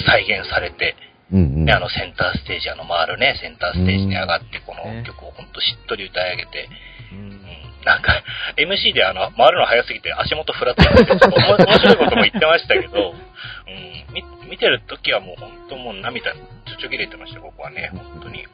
[0.06, 0.96] 再現されて、
[1.32, 1.66] うんうん。
[1.66, 6.70] ね、あのセンターステージ、あの回るね、センターステージに上がって、このね曲をほんとしっとり歌い上げて、
[7.12, 7.20] うん。
[7.20, 8.24] うん、なんか、
[8.58, 18.46] MC であの、回るの早すぎて足元フラットになって、 面白いことも言ってましたけど、うん、み見てるときはもう本当もう涙ちょちょぎれてました、ここはね、本当に。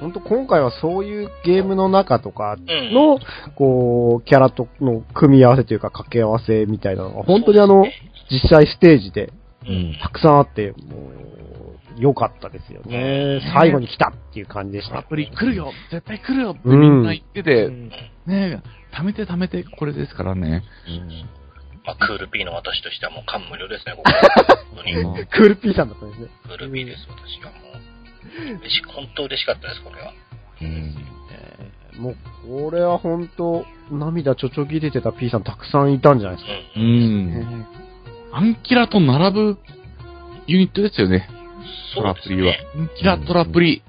[0.00, 2.92] 本当今回はそういうゲームの中とかうん。
[2.92, 3.18] の、
[3.54, 7.86] こう、キャラとの組み合わせというか掛け合わせみたいなのが、本当にあの、
[8.30, 9.32] 実際ステージで
[9.68, 9.98] うん。
[10.02, 11.26] たくさんあって、もう、
[11.98, 13.40] 良かったですよね。
[13.54, 14.98] 最後に来たっていう感じでした。
[14.98, 17.90] アプリ来るよ絶対来るよってみんな言ってて、うん
[18.26, 18.62] ね
[18.92, 20.62] 貯めて貯めてこれですからね。
[21.84, 24.10] まあ、クール P の私としてはもう感無量ですね、ここ
[25.30, 26.28] クール P さんだったんですね。
[26.42, 28.58] クール P です、私はもう。
[28.60, 30.12] 嬉し本当嬉しかったです、これは。
[30.60, 30.66] うん
[31.30, 36.54] えーもう、これは本当、涙ちょちょぎれてた P さんたくさんいたんじゃないですか。
[36.76, 36.80] う。
[36.80, 37.66] うんん。
[38.36, 39.58] アンキラと並ぶ
[40.46, 41.26] ユニットですよね。
[41.94, 42.58] トそうですラプリはね。。
[42.76, 43.82] アンキラトラプリ。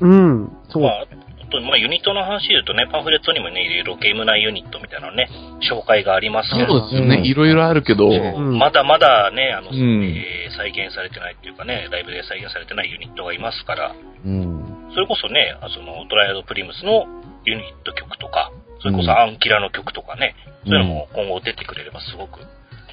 [0.00, 0.08] うん。
[0.08, 0.14] う
[0.44, 0.82] ん、そう。
[0.84, 5.28] まあ、あと、まあ、ユニットの話で言うとね、パンフレットにもね、いろいろゲーム内ユニットみたいなのね、
[5.68, 7.16] 紹介がありますけど、そうですよね。
[7.16, 14.90] うんいろいろあるけど、んまだまだね、あの、んえー再現されてないっていうかね、ライブで再現されてないユニットがいますから、うん。
[14.94, 17.06] それこそね、あその、トライアドプリムスの
[17.44, 22.38] ユニット曲とか、それこそアンキラの曲とかね、そういうのも今後出てくれればすごく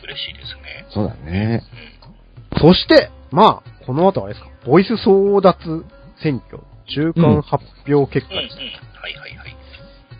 [0.03, 0.85] 嬉しいですね。
[0.89, 1.63] そうだね。
[2.59, 5.85] そして、まあ、この後はあれですか、ボイス争奪
[6.21, 8.57] 選挙、中間発表結果うん、うんです。。
[8.57, 9.55] はいはいはい。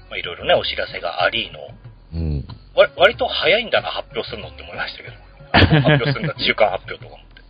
[0.10, 1.60] まあ、いろいろね、お知らせがありの、
[2.14, 2.48] うん。
[2.76, 5.16] わ割と早いんだな、発表するのって思いましたけど。
[5.52, 7.42] 発表するんだ、中間発表とか思って。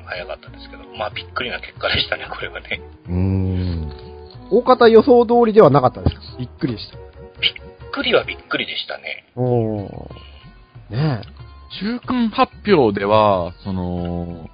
[0.00, 0.84] うん、早かったですけど。
[0.96, 2.80] まあ、びっくりな結果でしたね、これはね。
[3.06, 3.92] うーん。
[4.50, 6.96] 大方予想通りではなかったですかびっくりでした。
[7.40, 7.52] びっ
[7.92, 9.24] くりはびっくりでしたね。
[9.36, 10.33] おー。
[10.90, 11.22] ね
[11.80, 14.48] 中間発表では、その、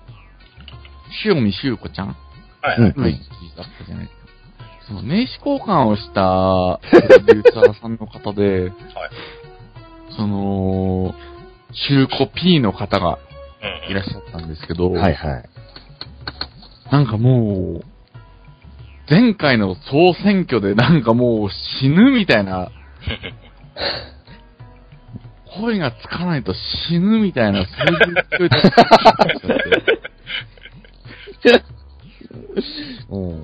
[1.25, 2.17] 塩見修子ちゃん
[2.63, 2.91] はい、はい。
[2.91, 3.03] うん。
[3.03, 3.21] はい、
[3.57, 4.21] だったじゃないですか。
[4.89, 8.73] その名刺交換をしたプロデューサーさんの方で、 はい。
[10.17, 11.15] その、
[11.89, 13.19] 中古 P の方が。
[13.91, 15.49] いらっしゃったんですけど、はいはい。
[16.91, 17.85] なんかもう、
[19.09, 21.51] 前回の総選挙でなんかもう
[21.81, 22.71] 死ぬみたいな、
[25.59, 26.55] 声がつかないと
[26.89, 28.31] 死ぬみたいな、 そういう。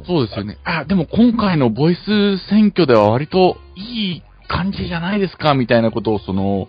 [0.07, 0.59] そうですよね。
[0.65, 6.69] あ、でも今回のボイス選挙では割といい感じじゃないですか、みたいなことをその、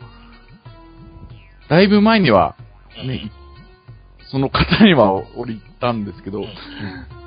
[1.69, 2.55] だいぶ前には、
[3.01, 3.31] うんね、
[4.31, 6.47] その方には俺言ったんですけど、うん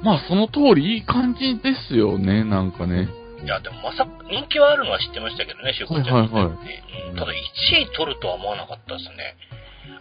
[0.03, 3.09] まあその通りいい感じですよね、なんかね。
[3.45, 6.53] いや、でもまさか、人気はあるのは知ってましたけどね、シュウコちゃん、はいはいはい
[7.11, 7.37] うんただ、1
[7.79, 9.37] 位取るとは思わなかったですね。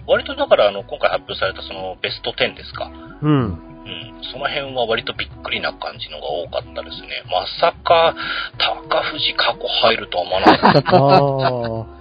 [0.08, 2.90] 割とだから、あの、今回発表されたそのベスト10ですか。
[3.22, 3.30] うん。
[3.30, 4.22] うん。
[4.32, 7.24] その辺は割とびっくりな感じのが多かったですね。
[7.30, 8.16] まさか、
[8.58, 12.00] 高藤過去入るとは思わなかった。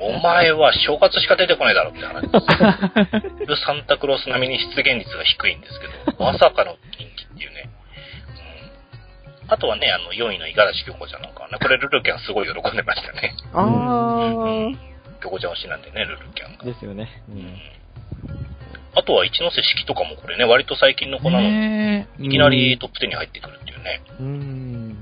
[0.00, 3.62] お前は正月しか出てこないだろって話です。
[3.66, 7.70] サンタクロース並みに出現率が低いんですけど、まさかの人気っていうね。
[9.48, 13.34] うん、あとはね、あの、4位の五十嵐京子ちゃんなんかはね、これルルキャンすごい喜んでましたね。
[13.52, 13.64] あ
[15.20, 16.64] 京子ちゃん推しなんでね、ルルキャンが。
[16.64, 17.08] ですよね。
[17.28, 17.58] うん。
[18.94, 24.02] あとは一ノ瀬式とかもこれね、割と最近の子なのに、いきなりトップ10に入ってくるっていうね。
[24.20, 24.22] ー。
[24.22, 24.96] うん。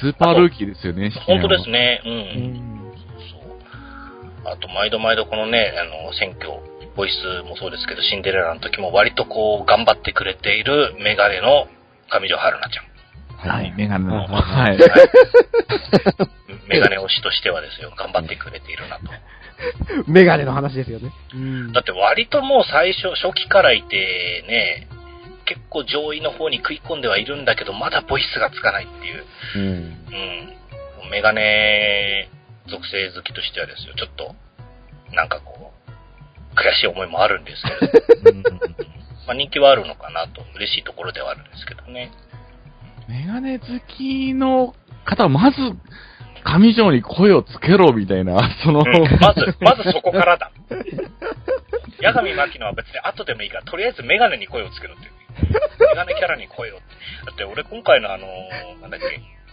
[0.00, 1.72] スーパールーキーですよね、本当ですね。
[1.72, 2.02] ね。
[2.04, 2.12] うん。
[2.12, 2.92] うん。
[3.30, 4.52] そう。
[4.52, 6.50] あと、毎度毎度このね、あの、選挙、
[6.96, 11.66] ボイスもそうですけど、シンデレラの時も割とこう、頑張ってくれているメガネの
[12.10, 12.93] 上条春菜ちゃん。
[13.38, 14.26] はい、メガネの。
[14.26, 14.78] はいはい。
[16.68, 19.12] メガネ推しとしてはですよ、頑張ってくれているなと。
[19.12, 19.20] あ。
[20.06, 21.12] メガネの話ですよね。
[21.34, 24.88] うんだって割ともう最初、初期からいてね、
[25.44, 29.24] 結構上位の方に食い込んではいるんだけど、まだボイスがつかないっていう。
[29.56, 29.62] うん。
[31.02, 31.10] うん。
[31.10, 32.28] メガネ
[32.66, 34.34] 属性好きとしてはですよ、ちょっと、
[35.12, 38.32] なんかこう、悔しい思いもあるんですけど、
[39.26, 42.10] まあ人気はあるのかなと、嬉しいところではあるんですけどね。
[43.08, 44.74] メガネ好きの
[45.04, 45.56] 方は、まず、
[46.44, 48.86] 上条に声をつけろ、みたいな、その、うん、
[49.20, 50.50] まず、まずそこからだ。
[52.02, 55.12] 八神牧野は別に後でもいいから、とりあえずメガネに声をつけろっていう。
[55.80, 56.84] メガネキャラに声をって。
[57.26, 59.06] だって俺今回のあのーなんだっけ、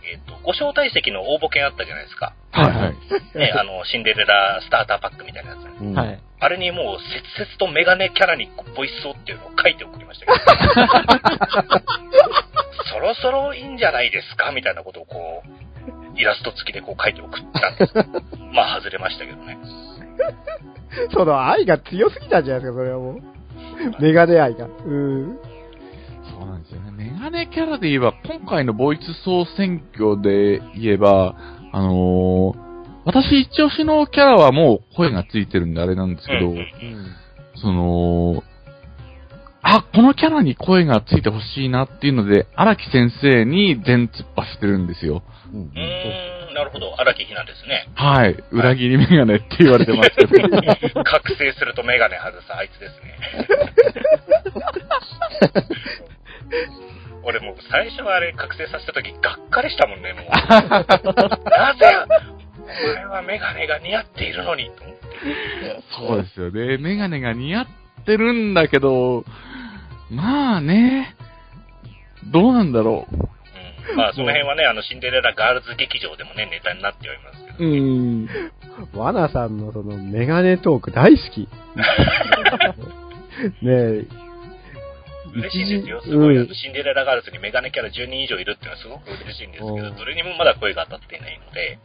[0.03, 2.33] えっ、と、ご招待席の応募券あったじゃないですか。
[2.51, 3.37] はいはい。
[3.37, 5.81] ね、あの、シンデレラスターターパックみたいなやつ。
[5.81, 6.19] うんはい。
[6.39, 6.99] あれにもう、
[7.37, 10.39] 切々とメガネキャラにボイスをっていうのを書いて送りましたけど。
[12.91, 17.93] そろそろいいんじゃないですかみたいなことをこう、イラスト付きでこう書いて送ったんです。
[18.53, 19.57] まあ、外れましたけどね。
[21.13, 23.21] その愛が強すぎたんじゃないですか、それはもう。
[24.01, 24.65] メガネ愛が。
[24.65, 25.39] うん。
[27.21, 27.31] そうなんですよね。
[27.31, 31.35] メガネキャラで言えば、今回のボイス総選挙で言えば、
[31.71, 32.71] あのー
[33.03, 36.67] 私一押しのキャラはもう声がついてるんであれなんですけど、うんうん
[37.55, 38.43] その、
[39.61, 45.21] あ、このキャラに声がついてほしいなっていうので、荒木先生に全突破してるんですよ。
[45.53, 46.99] うんうーん、なるほど。
[46.99, 47.87] 荒木ひなですね。
[47.95, 48.43] はい。
[48.51, 50.39] 裏切りメガネって言われてますけど。
[51.03, 53.17] 覚醒するとメガネ外すあいつですね。
[57.23, 60.23] 俺もう最初はあれ覚醒させた時がっかりしたもんね、もう。
[60.31, 61.85] なぜ
[62.63, 65.01] お前はメガネが似合っているのに、と思って。
[65.91, 66.77] そうですよね。
[66.77, 67.67] メガネが似合っ
[68.05, 69.23] てるんだけど、
[70.09, 71.15] まあね、
[72.31, 73.07] どうなんだろ
[73.89, 77.57] うん、まあ、その辺はね、あの、シンデレラガールズ劇場でもね、ネタになってはいますけど。
[77.59, 77.63] う。
[77.63, 78.27] うん。
[78.93, 81.47] ワナさんのそのメガネトーク大好き。
[83.61, 84.05] ねえ。
[85.33, 86.01] 一嬉しいんですよ。
[86.01, 91.79] 時すごい、シンデレラガールズにメガネキャラ10人以上いるっていうのはすごく嬉しいんですけど、うんどれにもまだ声が当たっていないので、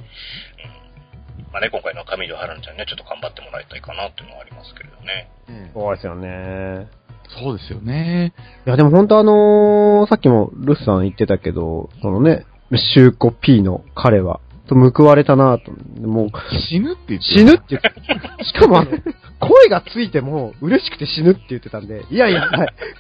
[1.38, 1.52] うん。
[1.52, 5.30] まあね、今回の上条春菜ちゃんにはちょっと頑張ってもらいたいかなっていうのはありますけれどね。
[5.72, 6.88] そうですよね。
[7.28, 8.32] そうですよね。
[8.66, 15.72] いや、でも本当あのーさっきもルスさん言ってたけど、そのね、シューコ P の彼は、と報われたなと。
[16.00, 16.30] もう、
[16.68, 18.90] 死ぬって言って死ぬって言って、しかもあの、
[19.38, 22.42] 声がついても嬉しくて死ぬって言ってたんで、いやいや、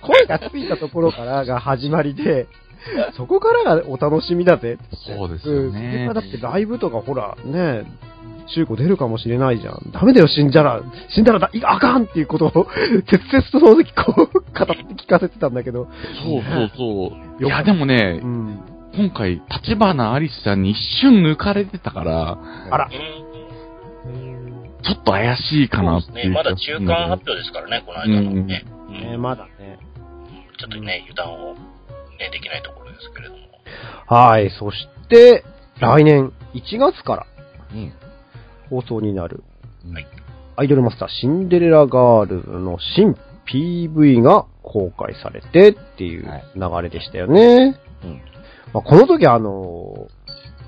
[0.02, 2.46] 声がついたところからが始まりで、
[3.16, 4.78] そこからがお楽しみだぜ。
[5.06, 7.84] そうですよねだってライブとかほら、ね、
[8.54, 9.90] 中古出るかもしれないじゃん。
[9.92, 10.82] ダメだよ、死んじゃら、
[11.14, 12.66] 死んだらだ、いあかんっていうことを、
[13.06, 14.54] 切々とその時こう、語って
[15.02, 15.88] 聞かせてたんだけど。
[16.24, 17.40] そうそうそう。
[17.40, 18.60] いよや、でもねう、ん。
[18.94, 22.38] 今回、立花アリスちゃんに一瞬抜かれてたから、
[22.70, 22.90] あら
[24.06, 24.08] う。
[24.08, 24.56] ん。
[24.82, 26.34] ちょっと怪しいかなっていうね。
[26.34, 28.42] まだ中間発表ですからね、この間のね。
[28.42, 28.64] ね
[29.14, 29.78] うんまだね。
[30.58, 33.40] ちょっとね、油断を、ね、できないところですけれども。
[34.06, 34.50] はい。
[34.50, 35.44] そして、
[35.80, 37.26] 来年1月から
[37.74, 37.92] うん。
[38.70, 39.42] 放送になる、
[39.92, 40.06] はい
[40.58, 43.14] アイドルマスターシンデレラガールズの新
[43.46, 47.78] PV が公開されてっていうはい流れでしたよね。
[48.02, 48.35] うん
[48.72, 50.08] まあ、この時あの、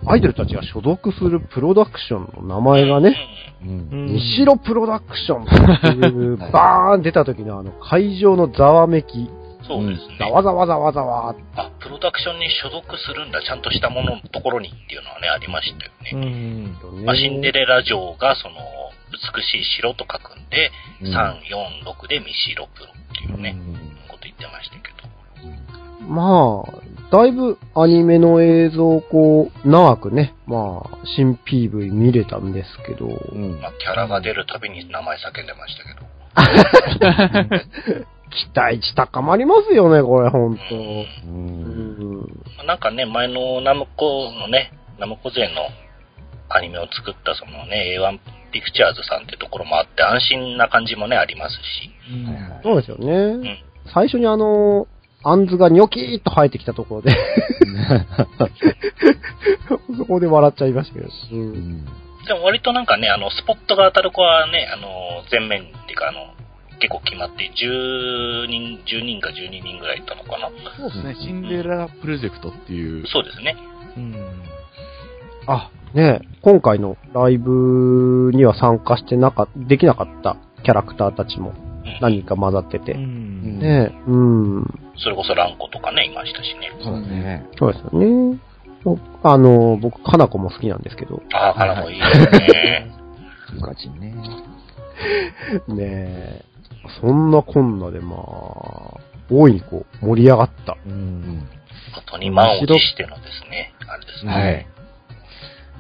[0.07, 3.17] アイドルたちが所属するプロダクションの名前がね、
[3.63, 4.07] うん。
[4.07, 9.29] 西ロプロダクションっていう、 バーン出た時のあの会場のざわめき、うん。
[9.67, 10.17] そうですね。
[10.19, 16.77] ざわざわざわざわあ、プロダクションに所属するんだ、ちゃんとしたもののところにっていうのはね、ありましたよね。
[17.05, 17.17] うん。
[17.17, 18.55] シンデレラ城が、その、
[19.11, 20.71] 美しい城と書くんで、
[21.03, 23.57] うん3、4、6でミシロプロっていうね、
[24.07, 25.09] こと言ってましたけど。
[26.01, 26.73] まあ、
[27.11, 36.07] だいぶアニメの映像をこう、長くね、まあ、新 PV 見れたんですけど、うんまあ、キャラが出るたびに名前叫んでましたけど。
[38.31, 40.63] 期待値高まりますよね、これ、ほんと。
[40.71, 41.07] うんう。
[41.25, 42.67] うんん。
[42.67, 45.69] なんかね、前のナムコのね、ナムコ勢の
[46.51, 48.19] アニメを作ったそのね、A1
[48.53, 51.91] ピクチャーズさんってところもあって、安心な感じもね、ありますし。
[52.27, 53.13] はいはいそうですよね。
[53.13, 53.59] うん。
[53.93, 54.87] 最初にあの、
[55.25, 57.11] アンズがニョキーっと生えてきたところで、
[59.97, 61.07] そこで笑っちゃいましたけど。
[61.07, 61.11] う。
[61.35, 61.53] うん
[61.83, 61.85] ん
[62.27, 66.35] でも割となんかね、あの、スポットが当たる子はね、あの、全面っていうか、あの、
[66.79, 70.51] 結構決まって、10人、10人か12人ぐらいいたのかな。
[70.77, 73.07] そうですね、シンデレラプロジェクトっていう。
[73.07, 73.57] そうですね。
[73.97, 74.15] うん。
[75.47, 81.68] あ、ね今回のライブには参加してなか、できなかったキャラクターたちもうん
[82.01, 82.93] 何人か混ざってて。
[82.93, 83.59] うん。
[83.59, 84.17] ねう
[84.61, 84.65] ん。
[84.97, 86.73] それこそランコとかね、いましたしね。
[86.83, 87.47] そうだね。
[87.59, 88.39] そうですよね。
[88.85, 92.91] おあの、僕、かなこも好きなんですけど、ああ、花もいいですね。
[93.55, 94.15] ゆかちんね。
[95.69, 96.45] ねえ、
[97.01, 98.21] そんなこんなでまあ、
[99.31, 100.77] 大いにこう、盛り上がった。
[100.87, 101.49] うん。
[101.95, 104.33] 本当に満を持してのですね、あれですね。
[104.33, 104.67] はい。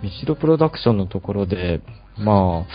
[0.03, 1.81] ミシロプロダクションのところで、
[2.17, 2.67] まあ、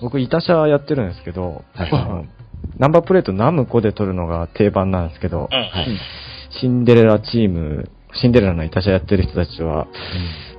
[0.00, 2.28] 僕、イタシャやってるんですけど、はい
[2.78, 5.58] ナンバープレートナムコで撮るのが定番なんですけど、うん。
[5.58, 6.00] はい。
[6.60, 9.88] シンデレラチーム、シンデレラのイタシャやってる人たちは、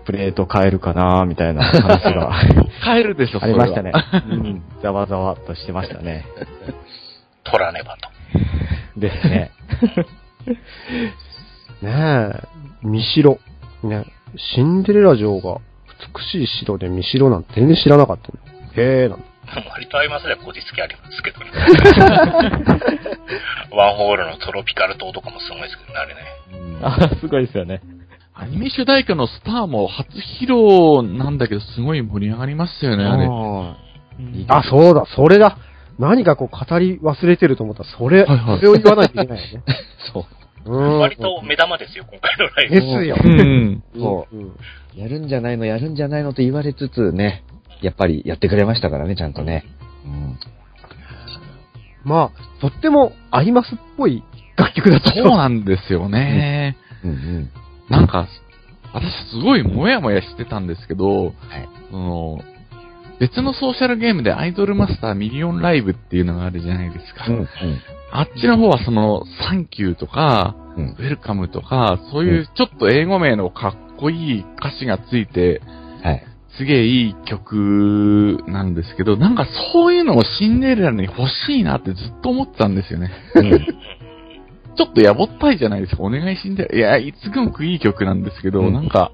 [0.06, 2.34] プレート変えるかなみたいな話が
[2.84, 3.92] 帰るでしょ、ありましたね。
[4.82, 6.26] ざわざわっとしてましたね。
[7.44, 8.10] 取らねばと。
[9.00, 9.52] ですね。
[11.82, 11.92] ね
[12.34, 12.48] え、
[12.84, 13.40] 見城。
[13.84, 15.60] ね、シンデレラ城が
[16.16, 18.40] 美しい城で見城なんて全然知らなかったの。
[18.76, 19.29] へえ、なんて
[19.72, 21.46] 割と合いますね、こじつけありますけどね。
[23.72, 26.22] ワンホールのトロピカル島とかもすごいですけどね、あれね。
[26.82, 27.82] あ、すごいですよね。
[28.34, 30.08] アニメ主題歌のスターも初
[30.42, 33.28] 披露なんだけど、すごい盛り上がりましたよね、あれ。
[34.48, 35.58] あ、そうだ、それだ。
[35.98, 39.64] 何かこう語り忘れてると思ったら、それ、はいはいそれを言わないといけないよね。
[40.14, 40.26] そ
[40.66, 40.72] う。
[40.72, 41.00] うん。
[41.00, 42.76] 割と目玉ですよ、今回のライブ。
[42.76, 43.18] ですよ。
[43.22, 43.84] うん。
[43.96, 44.56] そううん
[44.96, 47.44] やるんじゃないの、やるんじゃないのと言われつつね、
[47.82, 49.66] やっぱりやってくれましたからね、ちゃんとね。
[50.06, 50.40] うん。
[52.04, 54.24] まあ、とってもアイマスっぽい
[54.58, 56.78] 楽曲だったそうなんですよね。
[57.04, 57.52] うんうん。
[57.90, 58.28] なんか、
[58.94, 61.34] 私すごいもやもやしてたんですけど、はい。
[61.92, 62.40] その、
[63.20, 67.26] 別のソーシャルゲームでアイドルマスターミリオンライブっていうのがあるじゃないですか。
[67.28, 67.48] うんうん。
[68.12, 75.62] あっちの方はその、サンキューとか、うんウェルカムとか、そういうちょっと英語名のかっこいい歌詞がついて、はい。
[76.58, 83.12] すげえいい曲なんですけど、なんかそういうのをシンデレラに欲しいなってずっと思ってたんですよね。
[83.36, 83.50] うん。
[84.76, 86.04] ちょっとやぼったいじゃないですか。
[86.04, 86.98] お願いシンデレラ。
[86.98, 89.12] いや、いつもくいい曲なんですけど、うんなんか、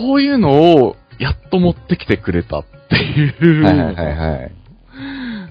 [0.00, 4.52] そういうのをやっと持ってきてくれたっていう、はいはいはいはい。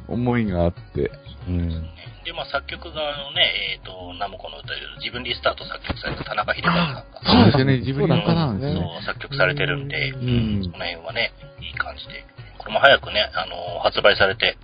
[0.07, 1.11] 思いがあって。
[1.47, 1.89] うん。
[2.25, 9.01] で、まあ、作曲が、あのね、えっ、と、ナムコの歌で自分リスタート作曲された田中秀和さんが、そうですよね、自分の歌なんですそうね。
[9.05, 12.25] 作曲されてるんで、うんその辺はね、いい感じで。
[12.57, 14.57] これも早くね、あの発売されて、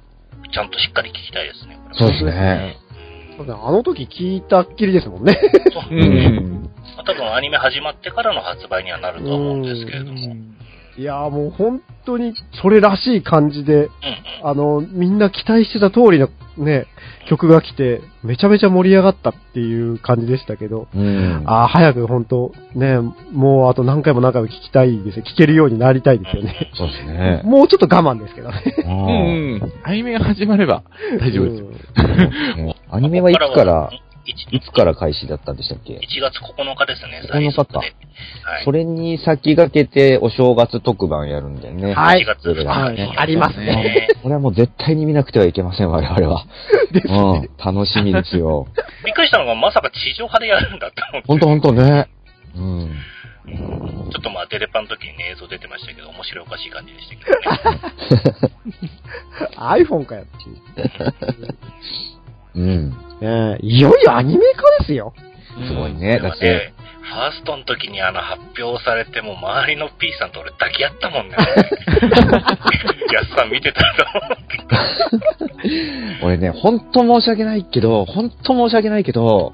[0.52, 1.78] ちゃんとしっかり聴きたいですね。
[1.94, 2.78] そうですね。
[3.38, 5.38] そうだねあの時聞いたっきりですもんね。
[5.72, 6.06] そううんう
[6.42, 6.64] ん。
[6.98, 10.36] まあ多分アニメ始まってからの発売にはなるとは思うんですけれども。
[10.98, 13.90] いやーもう本当にそれらしい感じで、
[14.44, 16.88] あの、みんな期待してた通りのね、
[17.30, 21.44] 曲が来て、めちゃめちゃ盛り上がったっていう感じでしたけど、うん。
[21.46, 22.98] ああ、早く本当ね、
[23.32, 25.26] もうあと何回も何回も聞きたいですよ。
[25.26, 26.72] 聞けるようになりたいですよね。
[26.76, 27.42] そうですね。
[27.46, 28.64] もうちょっと我慢ですけどね。
[28.78, 29.74] ううんうん。
[29.84, 30.84] アニメが始まれば
[31.20, 31.64] 大丈夫です。
[31.64, 33.90] うん んアニメはいつから、
[34.26, 37.80] いいつから開始だったんでしたっけ ?1 月9日ですね、9日か。
[37.80, 37.92] はい。
[38.66, 41.94] それに先駆けてお正月特番やるんだよね。
[41.94, 44.08] はい1月2日はいにありますね。
[44.22, 46.46] これはもう絶対に見なくてはいけません、我々は。
[46.94, 47.50] うん。
[47.58, 48.68] 楽しみですよ。
[49.06, 51.28] びっくりしたのが、まさか地上波でやるんだって思って。
[51.28, 52.10] ほんとほんとね。
[52.56, 52.96] うん。
[53.48, 57.26] ちょっとまあ、デレパの時にね、映像出てましたけど、面白いおかしい感じでしたけ
[57.66, 58.52] どね。
[59.58, 61.56] iPhone かよっていう。
[62.56, 62.94] うん。
[63.62, 65.14] いよいよアニメ化ですよ。
[65.68, 66.20] すごいね。
[66.20, 71.36] だって、ね、ファーストの時にあの発表されても、周りの P さんと俺抱き合ったもんね。
[73.12, 74.38] やすさん見てたと思っ
[75.60, 76.24] て。
[76.24, 79.54] 俺ね、ほんと申し訳ないけど、ほんと申し訳ないけど、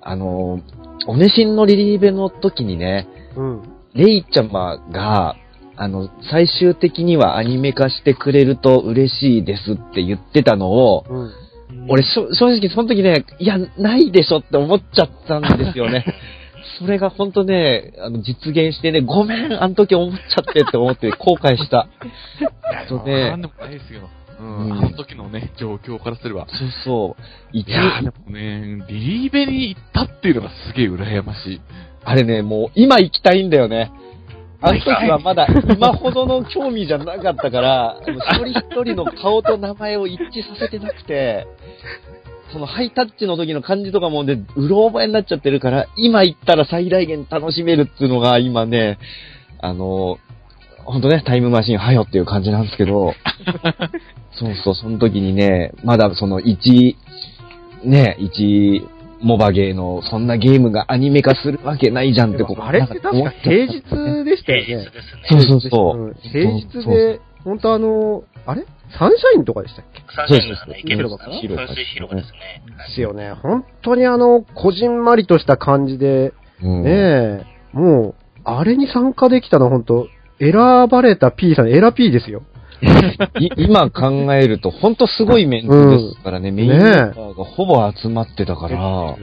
[0.00, 0.60] あの、
[1.06, 3.62] おねしんのリリーベの時にね、うん。
[3.94, 5.36] レイちゃまが、
[5.76, 11.30] あの、最終的にはアニメ化してくれると嬉しいですって言ってたのを、うん。
[11.88, 16.04] 俺正直その時ね、いや、ないでしょって思っちゃったんですよね。
[16.78, 21.88] それがほんとね、あの、実現してね、ごめん、あの時思っちゃってって思って後悔した。
[22.88, 24.08] そうねなんでもないですよ。
[24.40, 24.68] うん。
[24.68, 26.46] うんあの時のね、状況からすれば。
[26.48, 27.22] そうそう。
[27.52, 31.60] 一いやーでもね、リリーベに行ったっていうのがすげえ羨ましい。
[32.04, 33.90] あれね、もう今行きたいんだよね。
[34.60, 35.46] あの時はまだ
[35.76, 41.46] 今ほどの興味じゃなかったから、一人一人の顔と名前を一致させてなくて、
[42.52, 48.98] そのハイタッチの時の感じとかもね、うろ覚えになっちゃってるから、今行ったら最大限楽しめるっていうのが今ね、
[49.60, 50.18] あの、
[50.84, 53.12] ほんとね、タイムマシンはよっていう感じなんですけど、
[54.32, 56.96] そうそう、その時にね、まだその一、
[57.82, 58.86] ね、一、
[59.20, 63.80] モバゲーの、そんなゲームがアニメ化するわけないじゃんってこうあれって確か平日
[64.24, 64.64] でしたよね。
[64.64, 65.40] 平日ですね。
[65.40, 66.00] そうそうそう。
[66.00, 68.64] うん平日で、本当あの、あれ？
[68.98, 70.02] サンシャインとかでしたっけ？
[70.14, 71.34] サンシャインがね、池袋かな？
[71.40, 72.62] 広場噴水広場ですね。
[72.88, 73.32] ですよね。
[73.42, 78.14] 本当にあの、こじんまりとした感じで、うんねえ、もう、
[78.44, 80.06] あれに参加できたのは本当
[80.38, 80.52] 選
[80.88, 82.42] ばれた P さん、エラ P ですよ。
[83.40, 89.16] い今考えると、ほんとすごいメンツですからね、メインメンバーがほぼ集まってたから、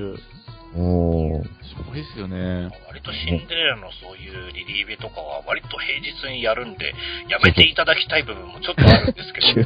[0.75, 1.43] おー
[1.73, 2.69] すごいですよね。
[2.87, 6.93] 割とシンデレラのそういうリリーベとかは割と平日にやるんで、
[7.29, 9.61] やめていただきたい部分もちょっとあるんですけど、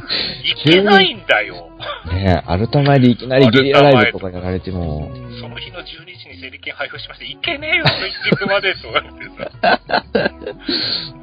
[0.64, 1.70] けないんだよ。
[2.10, 5.10] ねえ、アルタ前でいきなりゲリラライブとかやられても、
[5.40, 5.84] その日の12
[6.18, 9.24] 時に整理券配布しまして、いけねえよ、一日までとかって
[9.62, 10.54] さ。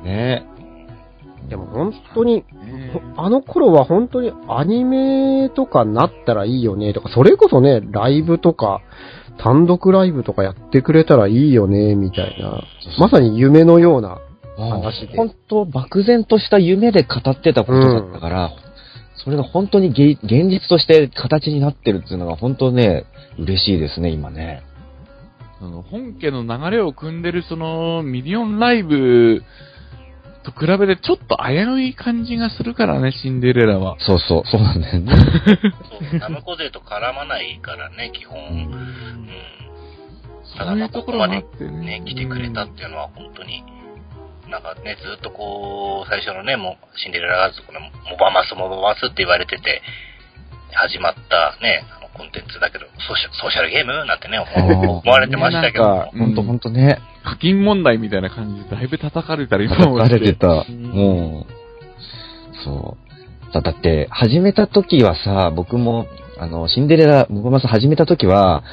[0.06, 0.55] ね
[1.50, 2.44] でも本当に、
[3.16, 8.82] ほあの頃は本当にアニメとかなったらいいよねとか、それこそね、ライブとか、
[9.38, 12.64] 単独ライブとかやってくれたらいいよね、みたいな。
[13.00, 14.20] まさに夢のような。
[14.58, 18.52] 話で本当漠然とした夢で語ってたことだったから、
[19.16, 23.06] それが本当にげ現実として形になってるっていうのが本当ね、
[23.38, 24.64] 嬉しいですね、今ね。
[25.62, 29.42] あの本家の流れを組んでるそのミリオンライブ
[30.46, 33.98] と比べてちょっと危うい感じがするからね、シンデレラは。
[34.00, 35.14] そうそう、そうなんだよね。
[36.12, 38.40] そう、ナムコ勢と絡まないからね、基本。
[38.40, 39.28] うん。
[40.58, 42.00] ただまあ、そういうところここまでね。
[42.00, 43.64] ね、来てくれたっていうのは本当に、
[44.50, 49.82] なんかね、ずっとこう、最初のね、もう、シンデレラガールズとかの、モバマス、モバマスって言われてて、
[50.74, 51.84] 始まったね、
[52.16, 55.84] コンテンツだけど、ソーシャソーシャルゲームなんてね、思われてましたけど。
[55.84, 60.64] もなんか、ほんとほんとね、課金問題みたいな感じでだいぶ叩かれたり叩かれてた。
[60.64, 61.54] んもう、
[62.64, 62.98] そ
[63.50, 63.54] う。
[63.54, 66.08] だだって、始めた時はさ、僕も、
[66.38, 68.64] あの、シンデレラ、ムコマス始めた時は、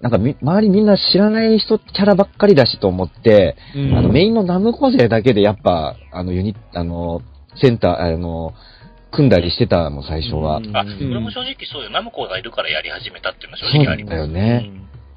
[0.00, 3.96] なんかみ、周りみんな知らない人キャラばっかりだしと思って、うん。
[3.96, 7.22] あの、メインのナムコ勢だけでやっぱ、あの、ユニあの、
[7.60, 8.52] センター、あの、
[9.12, 10.56] 組んだりしてたもん、最初は。
[10.56, 11.90] あ、これも正直そうよ。
[11.90, 14.16] ナムコがいるからやり始めたっていうのは正直あります。
[14.16, 14.70] よね。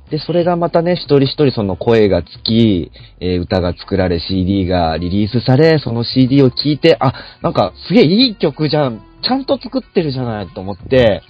[0.09, 11.23] で、それがまたね、一人一人その声がつき、えー歌が作られ、CD がリリースされ、その CD を聴いて、あ、なんかすげえいい曲じゃん、ちゃんと作ってるじゃないと思って、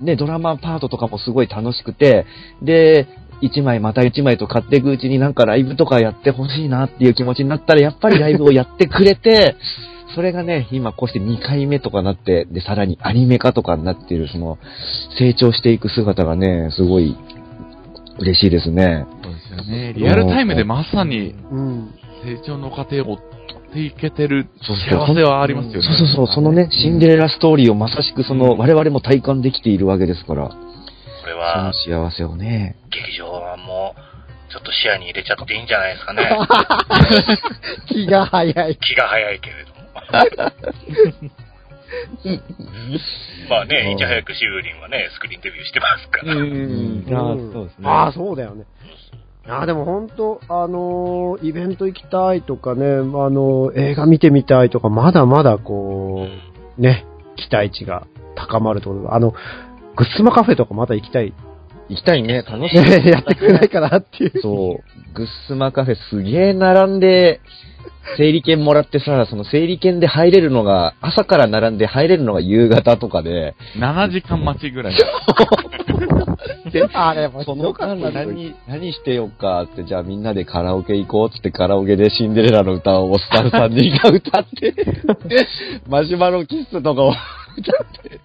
[0.00, 2.26] ね、ドラマパートとかもすごい楽しくて、
[2.62, 3.08] で、
[3.42, 9.56] 1枚また1枚と買っていくうちになんかライブとかやってほしいなっていう気持ちになったら、やっぱりライブをやってくれて、
[10.16, 14.58] それがね、今こうして2回目とかなって、で、さらにアニメ化とかになっている、その、
[15.18, 17.14] 成長していく姿がね、すごい
[18.18, 19.04] 嬉しいですね。
[19.22, 19.92] そうですよね。
[19.92, 21.94] リアルタイムでまさにうん。
[22.24, 23.18] 成長の過程を追っ
[23.74, 25.82] ていけてるそうそう幸せはありますよね。
[25.82, 30.54] そうそうそう、そのね、シンデレラストーリーをまさしくその、我々も体感できているわけですから、こ
[31.26, 36.30] れそはの、幸せをね、劇場はもう、ちょっと視野に入れちゃっていいんじゃないですかね。
[37.88, 38.76] 気が早い。
[38.76, 39.75] 気が早いけれども。
[43.48, 46.34] まあね、いち早くシウリンはね、スクリーンデビューしてますから。
[46.34, 48.64] うんああそうですねああ、そうだよね。
[49.48, 56.26] ああ、でも本当、あのーイベント行きたいとかね、あのー映画見てみたいとか、まだまだこ
[56.78, 57.04] う、ね、
[57.36, 59.30] 期待値が高まるところがあの、
[59.94, 61.32] グッスマカフェとかまだ行きたい？
[61.88, 62.80] 行きたいね、楽しい。
[62.82, 64.32] ね、 やってくれないかなっていう。
[64.42, 67.40] そう、グッスマカフェすげえ並んで、
[68.16, 74.94] 整理券もらってさ、その整理券で入れるのが、朝から並んで入れるのが夕方とかで、7時間待ちぐらい。
[76.92, 84.74] あれ、もうその間に何何、何してよっかって、じゃあみんなでカラオケ行こうっつってカラオケでシンデレラの歌をスタッフさん人が歌って、
[85.88, 88.20] マシュマロキッスとかを歌って、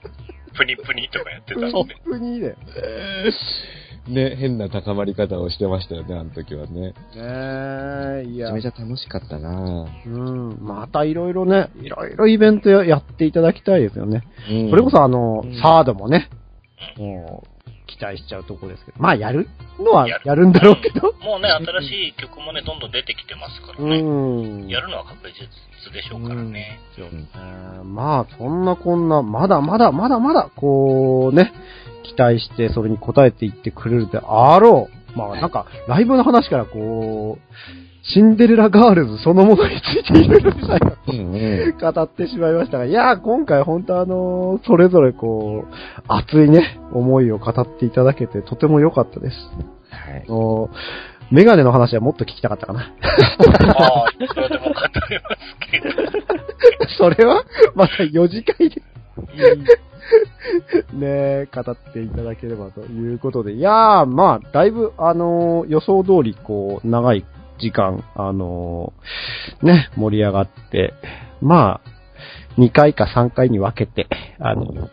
[0.58, 1.84] プニプニとかやってたんでト。
[1.84, 2.56] ップ2だよ。
[4.08, 6.82] ね、変な高まり方をしてましたよね、あの時はね。
[6.82, 8.76] ねえ、いやめちゃめ。
[8.78, 10.58] ちゃ楽しかったなうん。
[10.60, 14.24] またいろいろね、いろいろイベントややっていただきたいですよね。
[14.50, 16.30] うんそれこそあの、うんサードもね、
[16.98, 17.48] もう、
[17.88, 18.98] 期待しちゃうとこですけど。
[19.00, 19.48] まあ、やる
[19.78, 21.14] のはやるんだろうけど。
[21.24, 24.02] もうね、新しい曲もね、どんどん出てきてますからうね。
[24.02, 24.68] ん。
[24.68, 26.80] やるのは確実でしょうからね。
[26.98, 31.52] えーまあ、そんなこんな、まだまだまだまだ、こうね、
[32.04, 35.18] 期待してそれに応えていってくれるであろう。
[35.18, 37.42] まあ、なんか、ライブの話からこう、
[38.04, 41.78] シンデレラガールズそのものについていろいろ最後うんうん。
[41.78, 45.74] 語ってしまいましたが、いやー、今回本当あのーそれぞれこう、
[46.08, 49.36] 熱いね、思いを語っていただけてとても良かったです。
[49.90, 50.26] はい。
[50.28, 52.80] あのーメガネの話はもっと聞きたかったかな。
[52.80, 55.90] まあ、いくらでも語れますけど。
[56.98, 58.82] それは、また4次会で、
[60.94, 63.54] ね語っていただければということで。
[63.54, 67.26] いやー、まあ、だいぶ、あのー予想通り、こう、長い
[67.60, 70.94] 時間、あのーね、盛り上がって、
[71.42, 74.08] まあ、2回か3回に分けて、
[74.40, 74.90] あの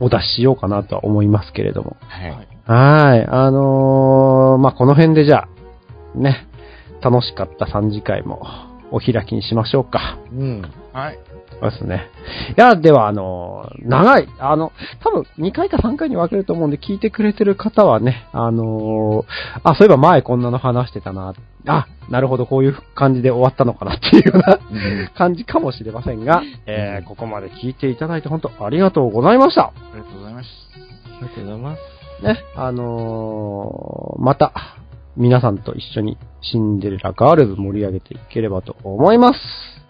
[0.00, 1.96] お出ししようかなとは思いますけれども。
[2.08, 2.30] はい。
[2.66, 3.26] はい。
[3.26, 5.48] あのーまあ、この辺でじゃ
[6.14, 6.46] あ、ね、
[7.02, 8.42] 楽しかった3次会も
[8.90, 10.18] お開きにしましょうか。
[10.32, 10.62] うん。
[10.92, 11.18] はい。
[11.62, 12.10] そうですね。
[12.56, 19.24] いや、では、あのー長い、あの、多分2回か3回に分けると思うんで、聞いてくれてる方はね、あのー
[19.62, 21.34] あ、そういえば前こんなの話してたな、
[21.68, 24.58] あ、なるほど、こういう感じで終わったのかなっていうような
[25.14, 29.66] 感じかもしれませんが、えーここまで聞いていただいて本当ありがとうございました。
[29.66, 30.48] ありがとうございます。
[31.06, 32.24] ありがとうございます。
[32.24, 34.52] ね、あのーまた、
[35.16, 39.38] 皆さんと一緒にシンデレラガールズ盛り上げていければと思います。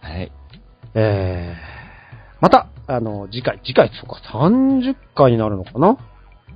[0.01, 0.33] はい。
[0.95, 5.97] えー、また、あの、次回、次回、そうか、30回になるのかな？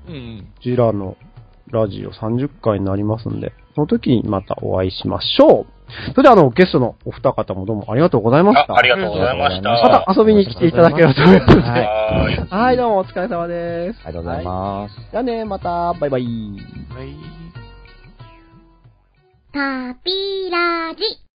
[0.08, 0.52] うん。
[0.62, 1.16] ジラの
[1.70, 5.66] ラジオ30回になりますんで、その時にまたお会いしましょう。
[6.10, 8.72] それでは、あの、ゲストのお二方もどうもありがとうございました。
[8.72, 9.70] あ、ありがとうございました。
[9.70, 11.56] また遊びに来ていただければと思います。
[11.56, 12.48] はいはーい。
[12.48, 14.00] はい、どうもお疲れ様です。
[14.04, 14.94] ありがとうございます。
[15.12, 16.24] じゃあね、また、バイバイ。
[16.24, 16.28] は
[17.04, 17.16] い。
[19.52, 21.25] タピラジ。